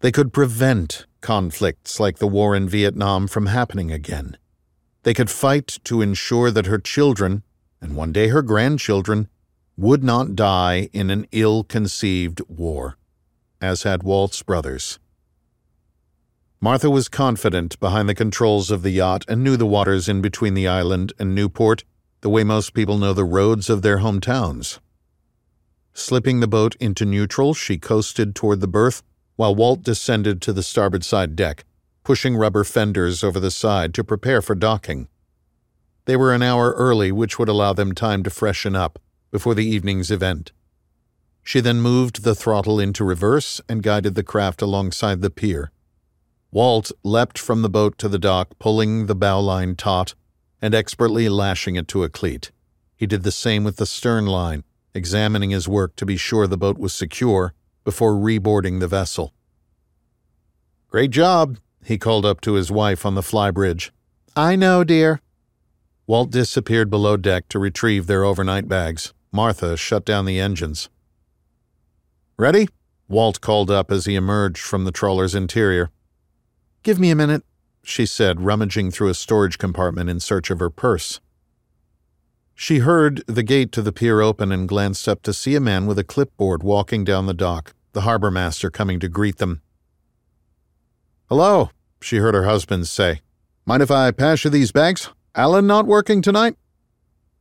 They 0.00 0.10
could 0.10 0.32
prevent 0.32 1.06
conflicts 1.20 2.00
like 2.00 2.18
the 2.18 2.26
war 2.26 2.56
in 2.56 2.68
Vietnam 2.68 3.26
from 3.26 3.46
happening 3.46 3.92
again. 3.92 4.38
They 5.02 5.12
could 5.14 5.30
fight 5.30 5.78
to 5.84 6.00
ensure 6.00 6.50
that 6.50 6.66
her 6.66 6.78
children, 6.78 7.42
and 7.80 7.94
one 7.94 8.12
day 8.12 8.28
her 8.28 8.42
grandchildren, 8.42 9.28
would 9.76 10.02
not 10.02 10.34
die 10.34 10.88
in 10.92 11.10
an 11.10 11.26
ill 11.32 11.64
conceived 11.64 12.40
war, 12.48 12.96
as 13.60 13.82
had 13.82 14.02
Walt's 14.02 14.42
brothers. 14.42 14.98
Martha 16.62 16.90
was 16.90 17.08
confident 17.08 17.78
behind 17.80 18.08
the 18.08 18.14
controls 18.14 18.70
of 18.70 18.82
the 18.82 18.90
yacht 18.90 19.24
and 19.28 19.42
knew 19.42 19.56
the 19.56 19.66
waters 19.66 20.08
in 20.08 20.20
between 20.20 20.54
the 20.54 20.68
island 20.68 21.12
and 21.18 21.34
Newport 21.34 21.84
the 22.20 22.28
way 22.28 22.44
most 22.44 22.74
people 22.74 22.98
know 22.98 23.14
the 23.14 23.24
roads 23.24 23.70
of 23.70 23.80
their 23.82 23.98
hometowns. 23.98 24.78
Slipping 25.94 26.40
the 26.40 26.46
boat 26.46 26.76
into 26.76 27.04
neutral, 27.04 27.54
she 27.54 27.78
coasted 27.78 28.34
toward 28.34 28.60
the 28.60 28.68
berth 28.68 29.02
while 29.40 29.54
Walt 29.54 29.82
descended 29.82 30.42
to 30.42 30.52
the 30.52 30.62
starboard 30.62 31.02
side 31.02 31.34
deck 31.34 31.64
pushing 32.04 32.36
rubber 32.36 32.62
fenders 32.62 33.24
over 33.24 33.40
the 33.40 33.50
side 33.50 33.94
to 33.94 34.04
prepare 34.04 34.42
for 34.42 34.54
docking. 34.54 35.08
They 36.04 36.14
were 36.14 36.34
an 36.34 36.42
hour 36.42 36.72
early, 36.72 37.10
which 37.10 37.38
would 37.38 37.48
allow 37.48 37.72
them 37.72 37.94
time 37.94 38.22
to 38.24 38.28
freshen 38.28 38.76
up 38.76 38.98
before 39.30 39.54
the 39.54 39.64
evening's 39.64 40.10
event. 40.10 40.52
She 41.42 41.60
then 41.60 41.80
moved 41.80 42.22
the 42.22 42.34
throttle 42.34 42.78
into 42.78 43.02
reverse 43.02 43.62
and 43.66 43.82
guided 43.82 44.14
the 44.14 44.22
craft 44.22 44.60
alongside 44.60 45.22
the 45.22 45.30
pier. 45.30 45.72
Walt 46.52 46.92
leapt 47.02 47.38
from 47.38 47.62
the 47.62 47.70
boat 47.70 47.96
to 47.96 48.10
the 48.10 48.18
dock, 48.18 48.58
pulling 48.58 49.06
the 49.06 49.14
bowline 49.14 49.74
taut 49.74 50.14
and 50.60 50.74
expertly 50.74 51.30
lashing 51.30 51.76
it 51.76 51.88
to 51.88 52.04
a 52.04 52.10
cleat. 52.10 52.50
He 52.94 53.06
did 53.06 53.22
the 53.22 53.32
same 53.32 53.64
with 53.64 53.76
the 53.76 53.86
stern 53.86 54.26
line, 54.26 54.64
examining 54.92 55.48
his 55.48 55.66
work 55.66 55.96
to 55.96 56.04
be 56.04 56.18
sure 56.18 56.46
the 56.46 56.58
boat 56.58 56.76
was 56.76 56.94
secure 56.94 57.54
before 57.84 58.12
reboarding 58.12 58.80
the 58.80 58.88
vessel. 58.88 59.32
Great 60.88 61.10
job, 61.10 61.58
he 61.84 61.98
called 61.98 62.26
up 62.26 62.40
to 62.40 62.54
his 62.54 62.70
wife 62.70 63.06
on 63.06 63.14
the 63.14 63.22
flybridge. 63.22 63.90
I 64.36 64.56
know, 64.56 64.84
dear. 64.84 65.20
Walt 66.06 66.30
disappeared 66.30 66.90
below 66.90 67.16
deck 67.16 67.48
to 67.48 67.58
retrieve 67.58 68.06
their 68.06 68.24
overnight 68.24 68.68
bags. 68.68 69.12
Martha 69.32 69.76
shut 69.76 70.04
down 70.04 70.24
the 70.24 70.40
engines. 70.40 70.88
Ready? 72.36 72.68
Walt 73.08 73.40
called 73.40 73.70
up 73.70 73.90
as 73.90 74.06
he 74.06 74.14
emerged 74.14 74.62
from 74.62 74.84
the 74.84 74.92
trawler's 74.92 75.34
interior. 75.34 75.90
Give 76.82 76.98
me 76.98 77.10
a 77.10 77.16
minute, 77.16 77.42
she 77.82 78.06
said, 78.06 78.40
rummaging 78.40 78.90
through 78.90 79.08
a 79.08 79.14
storage 79.14 79.58
compartment 79.58 80.08
in 80.10 80.20
search 80.20 80.50
of 80.50 80.58
her 80.58 80.70
purse. 80.70 81.20
She 82.70 82.78
heard 82.78 83.24
the 83.26 83.42
gate 83.42 83.72
to 83.72 83.82
the 83.82 83.90
pier 83.90 84.20
open 84.20 84.52
and 84.52 84.68
glanced 84.68 85.08
up 85.08 85.22
to 85.22 85.32
see 85.32 85.56
a 85.56 85.60
man 85.60 85.86
with 85.86 85.98
a 85.98 86.04
clipboard 86.04 86.62
walking 86.62 87.02
down 87.02 87.26
the 87.26 87.34
dock, 87.34 87.74
the 87.94 88.02
harbor 88.02 88.30
master 88.30 88.70
coming 88.70 89.00
to 89.00 89.08
greet 89.08 89.38
them. 89.38 89.60
Hello, 91.28 91.70
she 92.00 92.18
heard 92.18 92.34
her 92.34 92.44
husband 92.44 92.86
say. 92.86 93.22
Mind 93.66 93.82
if 93.82 93.90
I 93.90 94.12
pass 94.12 94.44
you 94.44 94.50
these 94.50 94.70
bags? 94.70 95.08
Alan 95.34 95.66
not 95.66 95.88
working 95.88 96.22
tonight? 96.22 96.54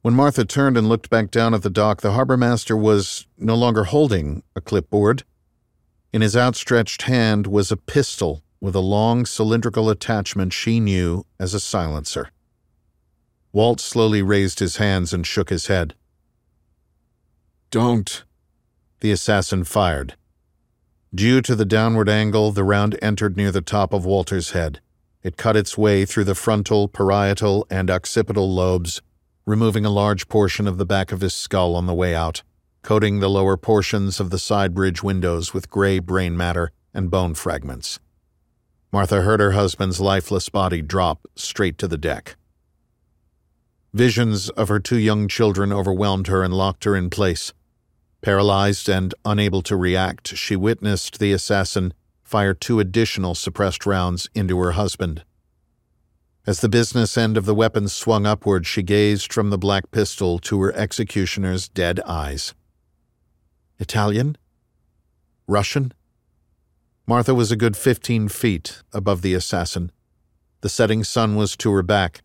When 0.02 0.15
Martha 0.15 0.46
turned 0.46 0.78
and 0.78 0.89
looked 0.89 1.12
back 1.12 1.30
down 1.30 1.54
at 1.54 1.62
the 1.62 1.70
dock, 1.70 2.02
the 2.02 2.13
harbor 2.13 2.36
master 2.36 2.76
was 2.76 3.28
no 3.38 3.54
longer 3.54 3.84
holding 3.84 4.42
a 4.56 4.62
clipboard. 4.62 5.26
In 6.12 6.24
his 6.24 6.36
outstretched 6.36 7.04
hand 7.04 7.46
was 7.46 7.72
a 7.72 7.78
pistol 7.78 8.42
with 8.60 8.74
a 8.74 8.80
long 8.80 9.28
cylindrical 9.28 9.92
attachment 9.92 10.54
she 10.54 10.80
knew 10.80 11.24
as 11.39 11.54
a 11.54 11.60
silencer. 11.60 12.32
Walt 13.52 13.80
slowly 13.80 14.22
raised 14.22 14.60
his 14.60 14.78
hands 14.78 15.12
and 15.12 15.26
shook 15.26 15.50
his 15.50 15.68
head. 15.68 15.96
Don't. 17.72 18.24
The 19.00 19.12
assassin 19.12 19.64
fired. 19.64 20.16
Due 21.14 21.42
to 21.42 21.56
the 21.56 21.66
downward 21.66 22.10
angle, 22.10 22.52
the 22.52 22.64
round 22.64 22.98
entered 23.02 23.36
near 23.36 23.52
the 23.52 23.62
top 23.62 23.94
of 23.94 24.06
Walter's 24.06 24.52
head. 24.52 24.80
It 25.24 25.38
cut 25.38 25.58
its 25.58 25.78
way 25.78 26.06
through 26.06 26.26
the 26.26 26.36
frontal, 26.36 26.88
parietal, 26.88 27.66
and 27.70 27.90
occipital 27.90 28.54
lobes, 28.54 29.02
removing 29.46 29.86
a 29.86 29.90
large 29.90 30.28
portion 30.28 30.68
of 30.68 30.78
the 30.78 30.86
back 30.86 31.12
of 31.12 31.22
his 31.22 31.34
skull 31.34 31.76
on 31.76 31.88
the 31.88 31.94
way 31.94 32.14
out, 32.14 32.44
coating 32.84 33.20
the 33.20 33.30
lower 33.30 33.58
portions 33.58 34.20
of 34.20 34.30
the 34.30 34.40
side 34.40 34.76
bridge 34.76 35.02
windows 35.02 35.54
with 35.54 35.72
gray 35.72 35.98
brain 35.98 36.38
matter 36.38 36.72
and 36.94 37.10
bone 37.10 37.34
fragments. 37.34 38.00
Martha 38.92 39.22
heard 39.22 39.40
her 39.40 39.52
husband's 39.52 40.00
lifeless 40.00 40.50
body 40.50 40.82
drop 40.82 41.28
straight 41.36 41.78
to 41.80 41.88
the 41.88 41.98
deck. 41.98 42.36
Visions 43.93 44.49
of 44.52 44.67
her 44.67 44.80
two 44.80 44.97
young 44.99 45.28
children 45.28 45.73
overwhelmed 45.73 46.28
her 46.28 46.43
and 46.43 46.54
locked 46.54 46.84
her 46.84 46.95
in 46.95 47.10
place. 47.10 47.54
Paralyzed 48.21 48.89
and 48.89 49.15
unable 49.25 49.62
to 49.63 49.75
react, 49.75 50.36
she 50.36 50.56
witnessed 50.56 51.19
the 51.19 51.32
assassin 51.32 51.93
fire 52.21 52.54
two 52.54 52.80
additional 52.80 53.34
suppressed 53.34 53.88
rounds 53.88 54.30
into 54.36 54.60
her 54.60 54.73
husband. 54.73 55.23
As 56.45 56.62
the 56.62 56.69
business 56.69 57.17
end 57.17 57.38
of 57.38 57.45
the 57.45 57.56
weapon 57.56 57.88
swung 57.88 58.28
upward, 58.28 58.67
she 58.67 58.84
gazed 58.84 59.34
from 59.34 59.49
the 59.49 59.58
black 59.58 59.89
pistol 59.89 60.38
to 60.39 60.62
her 60.62 60.73
executioner's 60.73 61.67
dead 61.67 61.99
eyes. 62.06 62.54
Italian? 63.80 64.38
Russian? 65.47 65.93
Martha 67.08 67.34
was 67.34 67.52
a 67.52 67.56
good 67.56 67.75
fifteen 67.75 68.28
feet 68.28 68.84
above 68.93 69.23
the 69.23 69.34
assassin. 69.34 69.91
The 70.62 70.69
setting 70.69 71.04
sun 71.04 71.36
was 71.36 71.58
to 71.58 71.71
her 71.71 71.82
back. 71.82 72.21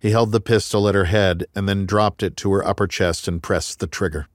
He 0.00 0.10
held 0.10 0.32
the 0.32 0.40
pistol 0.40 0.88
at 0.88 0.94
her 0.94 1.04
head 1.04 1.44
and 1.54 1.68
then 1.68 1.84
dropped 1.84 2.22
it 2.22 2.36
to 2.38 2.50
her 2.52 2.66
upper 2.66 2.86
chest 2.86 3.28
and 3.28 3.42
pressed 3.42 3.80
the 3.80 3.86
trigger. 3.86 4.26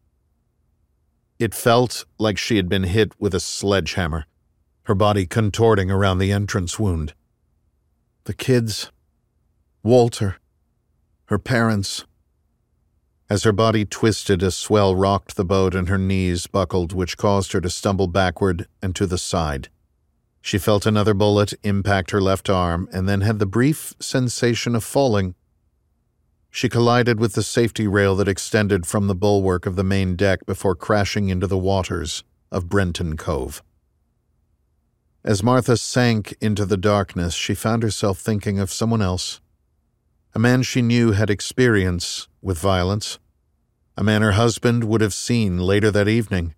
It 1.40 1.56
felt 1.56 2.06
like 2.18 2.38
she 2.38 2.58
had 2.58 2.70
been 2.70 2.84
hit 2.84 3.20
with 3.20 3.34
a 3.34 3.40
sledgehammer, 3.40 4.28
her 4.84 4.96
body 4.96 5.26
contorting 5.26 5.90
around 5.90 6.20
the 6.20 6.32
entrance 6.32 6.80
wound. 6.80 7.14
The 8.26 8.34
kids, 8.34 8.92
Walter, 9.84 10.38
her 11.26 11.40
parents. 11.40 12.06
As 13.28 13.44
her 13.44 13.52
body 13.52 13.86
twisted, 13.86 14.44
a 14.44 14.52
swell 14.52 14.96
rocked 14.96 15.36
the 15.36 15.44
boat 15.44 15.74
and 15.74 15.90
her 15.90 15.98
knees 15.98 16.46
buckled, 16.46 16.94
which 16.94 17.18
caused 17.18 17.54
her 17.54 17.62
to 17.62 17.70
stumble 17.72 18.08
backward 18.08 18.68
and 18.84 18.96
to 18.96 19.08
the 19.08 19.18
side. 19.18 19.70
She 20.42 20.60
felt 20.60 20.86
another 20.86 21.16
bullet 21.16 21.56
impact 21.64 22.12
her 22.12 22.22
left 22.22 22.52
arm 22.52 22.88
and 22.94 23.10
then 23.10 23.22
had 23.22 23.40
the 23.40 23.48
brief 23.48 23.96
sensation 24.00 24.76
of 24.76 24.84
falling. 24.84 25.34
She 26.56 26.70
collided 26.70 27.20
with 27.20 27.34
the 27.34 27.44
safety 27.44 27.86
rail 27.86 28.16
that 28.16 28.30
extended 28.30 28.86
from 28.86 29.08
the 29.08 29.14
bulwark 29.14 29.66
of 29.66 29.76
the 29.76 29.84
main 29.84 30.16
deck 30.16 30.46
before 30.46 30.74
crashing 30.74 31.28
into 31.28 31.48
the 31.48 31.58
waters 31.58 32.24
of 32.50 32.70
Brenton 32.70 33.18
Cove. 33.18 33.62
As 35.22 35.44
Martha 35.44 35.76
sank 35.76 36.34
into 36.40 36.66
the 36.66 36.78
darkness, 36.78 37.34
she 37.34 37.56
found 37.56 37.84
herself 37.84 38.20
thinking 38.20 38.58
of 38.58 38.72
someone 38.72 39.02
else. 39.02 39.42
A 40.34 40.40
man 40.40 40.64
she 40.64 40.82
knew 40.82 41.12
had 41.12 41.30
experience 41.30 42.30
with 42.42 42.58
violence. 42.58 43.20
A 43.98 44.04
man 44.06 44.22
her 44.22 44.32
husband 44.32 44.86
would 44.86 45.02
have 45.02 45.14
seen 45.14 45.60
later 45.60 45.92
that 45.92 46.08
evening. 46.08 46.56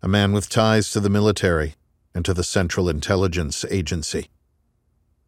A 0.00 0.06
man 0.06 0.30
with 0.30 0.48
ties 0.48 0.92
to 0.92 1.00
the 1.00 1.10
military 1.10 1.74
and 2.14 2.24
to 2.24 2.32
the 2.32 2.44
Central 2.44 2.88
Intelligence 2.88 3.64
Agency. 3.68 4.28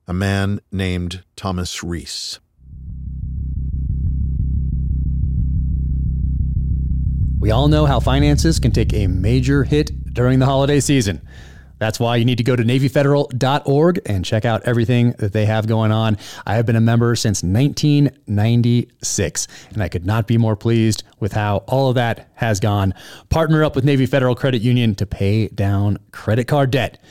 A 0.06 0.14
man 0.14 0.60
named 0.70 1.24
Thomas 1.34 1.82
Reece. 1.82 2.38
We 7.40 7.50
all 7.52 7.68
know 7.68 7.86
how 7.86 8.00
finances 8.00 8.58
can 8.58 8.70
take 8.70 8.92
a 8.92 9.06
major 9.06 9.64
hit 9.64 10.12
during 10.12 10.40
the 10.40 10.44
holiday 10.44 10.78
season. 10.78 11.22
That's 11.78 11.98
why 11.98 12.16
you 12.16 12.26
need 12.26 12.36
to 12.36 12.44
go 12.44 12.54
to 12.54 12.62
NavyFederal.org 12.62 14.02
and 14.04 14.22
check 14.22 14.44
out 14.44 14.64
everything 14.64 15.12
that 15.12 15.32
they 15.32 15.46
have 15.46 15.66
going 15.66 15.90
on. 15.90 16.18
I 16.46 16.56
have 16.56 16.66
been 16.66 16.76
a 16.76 16.82
member 16.82 17.16
since 17.16 17.42
1996, 17.42 19.48
and 19.72 19.82
I 19.82 19.88
could 19.88 20.04
not 20.04 20.26
be 20.26 20.36
more 20.36 20.54
pleased 20.54 21.02
with 21.18 21.32
how 21.32 21.64
all 21.66 21.88
of 21.88 21.94
that 21.94 22.30
has 22.34 22.60
gone. 22.60 22.92
Partner 23.30 23.64
up 23.64 23.74
with 23.74 23.86
Navy 23.86 24.04
Federal 24.04 24.34
Credit 24.34 24.60
Union 24.60 24.94
to 24.96 25.06
pay 25.06 25.48
down 25.48 25.96
credit 26.12 26.46
card 26.46 26.70
debt. 26.70 27.02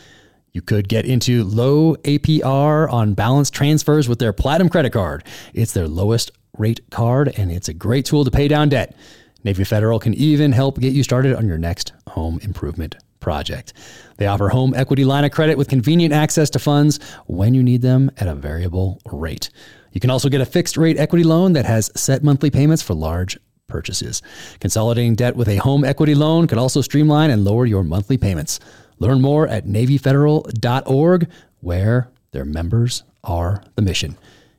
You 0.51 0.61
could 0.61 0.87
get 0.87 1.05
into 1.05 1.43
low 1.43 1.95
APR 1.95 2.93
on 2.93 3.15
balance 3.15 3.49
transfers 3.49 4.07
with 4.07 4.19
their 4.19 4.33
Platinum 4.33 4.69
credit 4.69 4.93
card. 4.93 5.23
It's 5.55 5.73
their 5.73 5.87
lowest 5.87 6.29
rate 6.55 6.81
card, 6.91 7.33
and 7.35 7.51
it's 7.51 7.69
a 7.69 7.73
great 7.73 8.05
tool 8.05 8.25
to 8.25 8.31
pay 8.31 8.47
down 8.47 8.69
debt. 8.69 8.95
Navy 9.43 9.63
Federal 9.63 9.99
can 9.99 10.13
even 10.13 10.51
help 10.51 10.79
get 10.79 10.93
you 10.93 11.03
started 11.03 11.35
on 11.35 11.47
your 11.47 11.57
next 11.57 11.93
home 12.07 12.39
improvement 12.41 12.95
project. 13.19 13.73
They 14.17 14.27
offer 14.27 14.49
home 14.49 14.73
equity 14.73 15.05
line 15.05 15.23
of 15.23 15.31
credit 15.31 15.57
with 15.57 15.69
convenient 15.69 16.13
access 16.13 16.49
to 16.51 16.59
funds 16.59 16.99
when 17.27 17.53
you 17.53 17.63
need 17.63 17.81
them 17.81 18.11
at 18.17 18.27
a 18.27 18.35
variable 18.35 18.99
rate. 19.11 19.49
You 19.91 19.99
can 19.99 20.09
also 20.09 20.29
get 20.29 20.41
a 20.41 20.45
fixed 20.45 20.77
rate 20.77 20.97
equity 20.97 21.23
loan 21.23 21.53
that 21.53 21.65
has 21.65 21.91
set 21.95 22.23
monthly 22.23 22.49
payments 22.49 22.83
for 22.83 22.93
large 22.93 23.37
purchases. 23.67 24.21
Consolidating 24.59 25.15
debt 25.15 25.35
with 25.35 25.47
a 25.47 25.57
home 25.57 25.83
equity 25.83 26.15
loan 26.15 26.47
could 26.47 26.57
also 26.57 26.81
streamline 26.81 27.29
and 27.29 27.43
lower 27.43 27.65
your 27.65 27.83
monthly 27.83 28.17
payments. 28.17 28.59
Learn 28.99 29.21
more 29.21 29.47
at 29.47 29.65
NavyFederal.org, 29.65 31.29
where 31.61 32.09
their 32.31 32.45
members 32.45 33.03
are 33.23 33.63
the 33.75 33.81
mission. 33.81 34.17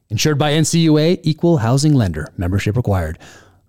Insured 0.08 0.38
by 0.38 0.52
NCUA, 0.52 1.20
equal 1.22 1.58
housing 1.58 1.94
lender, 1.94 2.28
membership 2.36 2.76
required. 2.76 3.18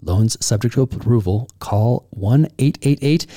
Loans 0.01 0.37
subject 0.43 0.73
to 0.75 0.81
approval. 0.81 1.49
Call 1.59 2.07
1 2.11 2.45
888 2.57 3.27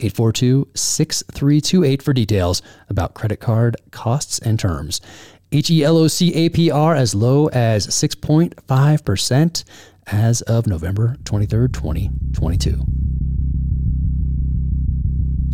842 0.00 0.68
6328 0.74 2.02
for 2.02 2.12
details 2.12 2.62
about 2.88 3.14
credit 3.14 3.40
card 3.40 3.76
costs 3.90 4.38
and 4.40 4.58
terms. 4.58 5.00
HELOC 5.52 6.34
APR 6.34 6.96
as 6.96 7.14
low 7.14 7.48
as 7.48 7.86
6.5% 7.86 9.64
as 10.06 10.42
of 10.42 10.66
November 10.66 11.16
23rd, 11.22 11.72
2022. 11.72 12.84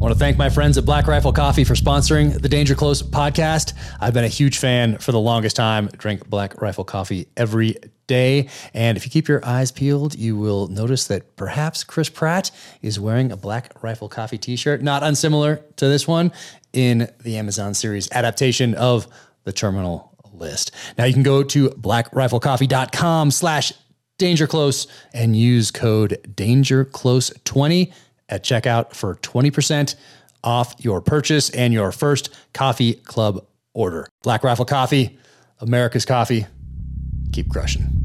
I 0.00 0.04
want 0.04 0.14
to 0.14 0.18
thank 0.18 0.38
my 0.38 0.48
friends 0.48 0.78
at 0.78 0.86
Black 0.86 1.06
Rifle 1.06 1.30
Coffee 1.30 1.62
for 1.62 1.74
sponsoring 1.74 2.40
the 2.40 2.48
Danger 2.48 2.74
Close 2.74 3.02
podcast. 3.02 3.74
I've 4.00 4.14
been 4.14 4.24
a 4.24 4.28
huge 4.28 4.56
fan 4.56 4.96
for 4.96 5.12
the 5.12 5.20
longest 5.20 5.56
time. 5.56 5.88
Drink 5.88 6.26
Black 6.26 6.58
Rifle 6.62 6.84
Coffee 6.84 7.28
every 7.36 7.76
day. 8.06 8.48
And 8.72 8.96
if 8.96 9.04
you 9.04 9.10
keep 9.10 9.28
your 9.28 9.44
eyes 9.44 9.70
peeled, 9.70 10.14
you 10.14 10.38
will 10.38 10.68
notice 10.68 11.06
that 11.08 11.36
perhaps 11.36 11.84
Chris 11.84 12.08
Pratt 12.08 12.50
is 12.80 12.98
wearing 12.98 13.30
a 13.30 13.36
Black 13.36 13.74
Rifle 13.82 14.08
Coffee 14.08 14.38
t 14.38 14.56
shirt, 14.56 14.80
not 14.80 15.02
unsimilar 15.02 15.62
to 15.76 15.86
this 15.86 16.08
one 16.08 16.32
in 16.72 17.06
the 17.22 17.36
Amazon 17.36 17.74
series 17.74 18.10
adaptation 18.10 18.74
of 18.76 19.06
the 19.44 19.52
Terminal 19.52 20.16
List. 20.32 20.74
Now 20.96 21.04
you 21.04 21.12
can 21.12 21.22
go 21.22 21.42
to 21.42 21.68
blackriflecoffee.com 21.68 23.32
slash 23.32 23.74
dangerclose 24.18 24.86
and 25.12 25.36
use 25.36 25.70
code 25.70 26.26
dangerclose20 26.36 27.92
at 28.31 28.45
checkout 28.45 28.95
for 28.95 29.16
20% 29.16 29.97
off 30.43 30.75
your 30.79 31.01
purchase 31.01 31.51
and 31.51 31.73
your 31.73 31.93
first 31.93 32.35
coffee 32.55 32.95
club 32.95 33.45
order. 33.75 34.09
Black 34.23 34.43
Rifle 34.45 34.64
Coffee, 34.64 35.19
America's 35.59 36.05
coffee. 36.05 36.47
Keep 37.33 37.51
crushing. 37.51 38.01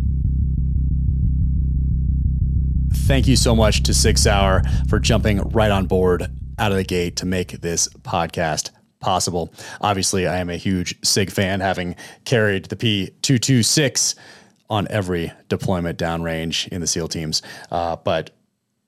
Thank 2.93 3.27
you 3.27 3.35
so 3.35 3.55
much 3.55 3.83
to 3.83 3.93
Sig 3.93 4.17
Sauer 4.17 4.63
for 4.89 4.99
jumping 4.99 5.39
right 5.49 5.71
on 5.71 5.85
board 5.85 6.27
out 6.57 6.71
of 6.71 6.77
the 6.77 6.83
gate 6.83 7.17
to 7.17 7.25
make 7.25 7.61
this 7.61 7.87
podcast 8.01 8.71
possible. 8.99 9.53
Obviously, 9.81 10.25
I 10.25 10.37
am 10.37 10.49
a 10.49 10.57
huge 10.57 10.95
SIG 11.03 11.29
fan, 11.29 11.59
having 11.59 11.95
carried 12.25 12.65
the 12.65 12.75
P226 12.75 14.15
on 14.69 14.87
every 14.89 15.31
deployment 15.47 15.99
downrange 15.99 16.67
in 16.69 16.81
the 16.81 16.87
SEAL 16.87 17.09
teams. 17.09 17.41
Uh, 17.71 17.95
but 17.97 18.31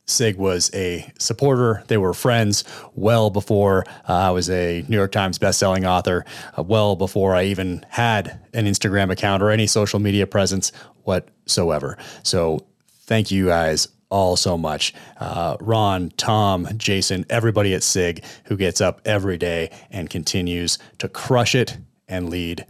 Sig 0.07 0.37
was 0.37 0.71
a 0.73 1.11
supporter. 1.19 1.83
They 1.87 1.97
were 1.97 2.13
friends 2.13 2.63
well 2.95 3.29
before 3.29 3.83
uh, 4.07 4.13
I 4.13 4.31
was 4.31 4.49
a 4.49 4.83
New 4.87 4.95
York 4.95 5.11
Times 5.11 5.37
bestselling 5.37 5.85
author, 5.85 6.25
uh, 6.57 6.63
well 6.63 6.95
before 6.95 7.35
I 7.35 7.43
even 7.43 7.85
had 7.89 8.39
an 8.53 8.65
Instagram 8.65 9.11
account 9.11 9.43
or 9.43 9.51
any 9.51 9.67
social 9.67 9.99
media 9.99 10.25
presence 10.25 10.71
whatsoever. 11.03 11.97
So 12.23 12.65
thank 13.01 13.31
you 13.31 13.47
guys 13.47 13.89
all 14.09 14.37
so 14.37 14.57
much. 14.57 14.93
Uh, 15.19 15.57
Ron, 15.59 16.11
Tom, 16.15 16.67
Jason, 16.77 17.25
everybody 17.29 17.73
at 17.73 17.83
SIG 17.83 18.23
who 18.45 18.55
gets 18.55 18.79
up 18.79 19.01
every 19.03 19.37
day 19.37 19.71
and 19.91 20.09
continues 20.09 20.79
to 20.99 21.09
crush 21.09 21.53
it 21.53 21.77
and 22.07 22.29
lead 22.29 22.65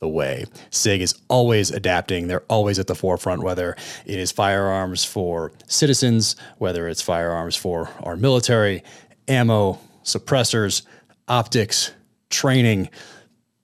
the 0.00 0.08
way. 0.08 0.44
SIG 0.70 1.00
is 1.00 1.14
always 1.28 1.70
adapting. 1.70 2.26
They're 2.26 2.44
always 2.48 2.78
at 2.78 2.86
the 2.86 2.94
forefront, 2.94 3.42
whether 3.42 3.76
it 4.04 4.18
is 4.18 4.32
firearms 4.32 5.04
for 5.04 5.52
citizens, 5.66 6.36
whether 6.58 6.88
it's 6.88 7.00
firearms 7.02 7.56
for 7.56 7.88
our 8.02 8.16
military, 8.16 8.82
ammo, 9.28 9.78
suppressors, 10.02 10.82
optics, 11.28 11.92
training, 12.30 12.90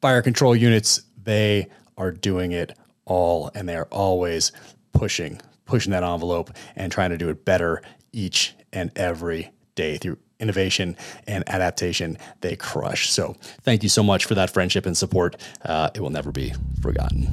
fire 0.00 0.22
control 0.22 0.56
units. 0.56 1.02
They 1.22 1.68
are 1.98 2.10
doing 2.10 2.52
it 2.52 2.76
all, 3.04 3.50
and 3.54 3.68
they 3.68 3.76
are 3.76 3.88
always 3.90 4.52
pushing, 4.92 5.40
pushing 5.66 5.92
that 5.92 6.02
envelope 6.02 6.50
and 6.76 6.90
trying 6.90 7.10
to 7.10 7.18
do 7.18 7.28
it 7.28 7.44
better 7.44 7.82
each 8.12 8.54
and 8.72 8.90
every 8.96 9.50
day 9.74 9.98
through 9.98 10.18
innovation 10.40 10.96
and 11.26 11.44
adaptation 11.48 12.18
they 12.40 12.56
crush. 12.56 13.10
So 13.10 13.36
thank 13.62 13.82
you 13.82 13.88
so 13.88 14.02
much 14.02 14.24
for 14.24 14.34
that 14.34 14.50
friendship 14.50 14.86
and 14.86 14.96
support. 14.96 15.36
Uh, 15.64 15.90
it 15.94 16.00
will 16.00 16.10
never 16.10 16.32
be 16.32 16.52
forgotten. 16.82 17.28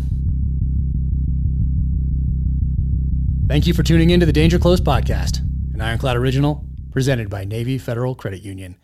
Thank 3.47 3.65
you 3.65 3.73
for 3.73 3.81
tuning 3.81 4.09
in 4.09 4.19
to 4.19 4.25
the 4.25 4.33
Danger 4.33 4.59
Close 4.59 4.81
podcast, 4.81 5.39
an 5.73 5.79
Ironclad 5.79 6.17
original 6.17 6.65
presented 6.91 7.29
by 7.29 7.45
Navy 7.45 7.77
Federal 7.77 8.15
Credit 8.15 8.41
Union. 8.41 8.75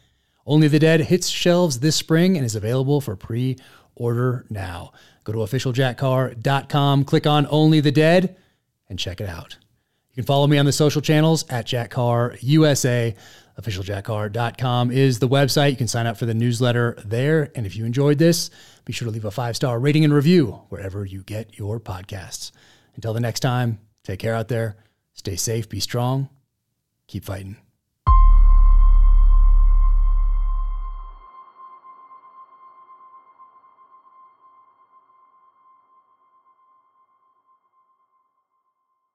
Only 0.46 0.68
the 0.68 0.80
Dead 0.80 1.02
hits 1.02 1.30
shelves 1.30 1.80
this 1.80 1.96
spring 1.96 2.38
and 2.38 2.46
is 2.46 2.56
available 2.56 3.02
for 3.02 3.16
pre 3.16 3.58
order 3.96 4.46
now. 4.50 4.94
Go 5.24 5.34
to 5.34 5.40
officialjackcarr.com, 5.40 7.06
click 7.06 7.26
on 7.28 7.48
Only 7.50 7.80
the 7.80 7.92
Dead, 7.92 8.36
and 8.90 9.00
check 9.00 9.20
it 9.20 9.28
out. 9.28 9.58
You 10.12 10.16
can 10.16 10.26
follow 10.26 10.46
me 10.48 10.58
on 10.58 10.66
the 10.66 10.72
social 10.72 11.02
channels 11.02 11.44
at 11.50 11.66
Jack 11.66 11.90
Carr 11.90 12.36
USA. 12.42 13.16
OfficialJackCarr.com 13.62 14.92
is 14.92 15.20
the 15.20 15.28
website. 15.28 15.72
You 15.72 15.78
can 15.78 15.88
sign 15.88 16.08
up 16.08 16.18
for 16.18 16.26
the 16.26 16.34
newsletter 16.34 16.98
there. 17.06 17.52
And 17.56 17.66
if 17.66 17.76
you 17.76 17.86
enjoyed 17.86 18.18
this, 18.18 18.50
be 18.86 18.94
sure 18.94 19.06
to 19.06 19.12
leave 19.12 19.26
a 19.26 19.32
five 19.32 19.56
star 19.56 19.80
rating 19.80 20.04
and 20.04 20.14
review 20.14 20.62
wherever 20.70 21.06
you 21.06 21.24
get 21.24 21.58
your 21.58 21.80
podcasts. 21.80 22.52
Until 22.96 23.14
the 23.14 23.20
next 23.20 23.42
time, 23.42 23.80
take 24.04 24.20
care 24.20 24.36
out 24.36 24.48
there. 24.48 24.78
Stay 25.14 25.36
safe, 25.36 25.70
be 25.70 25.80
strong, 25.80 26.30
keep 27.08 27.24
fighting. 27.24 27.63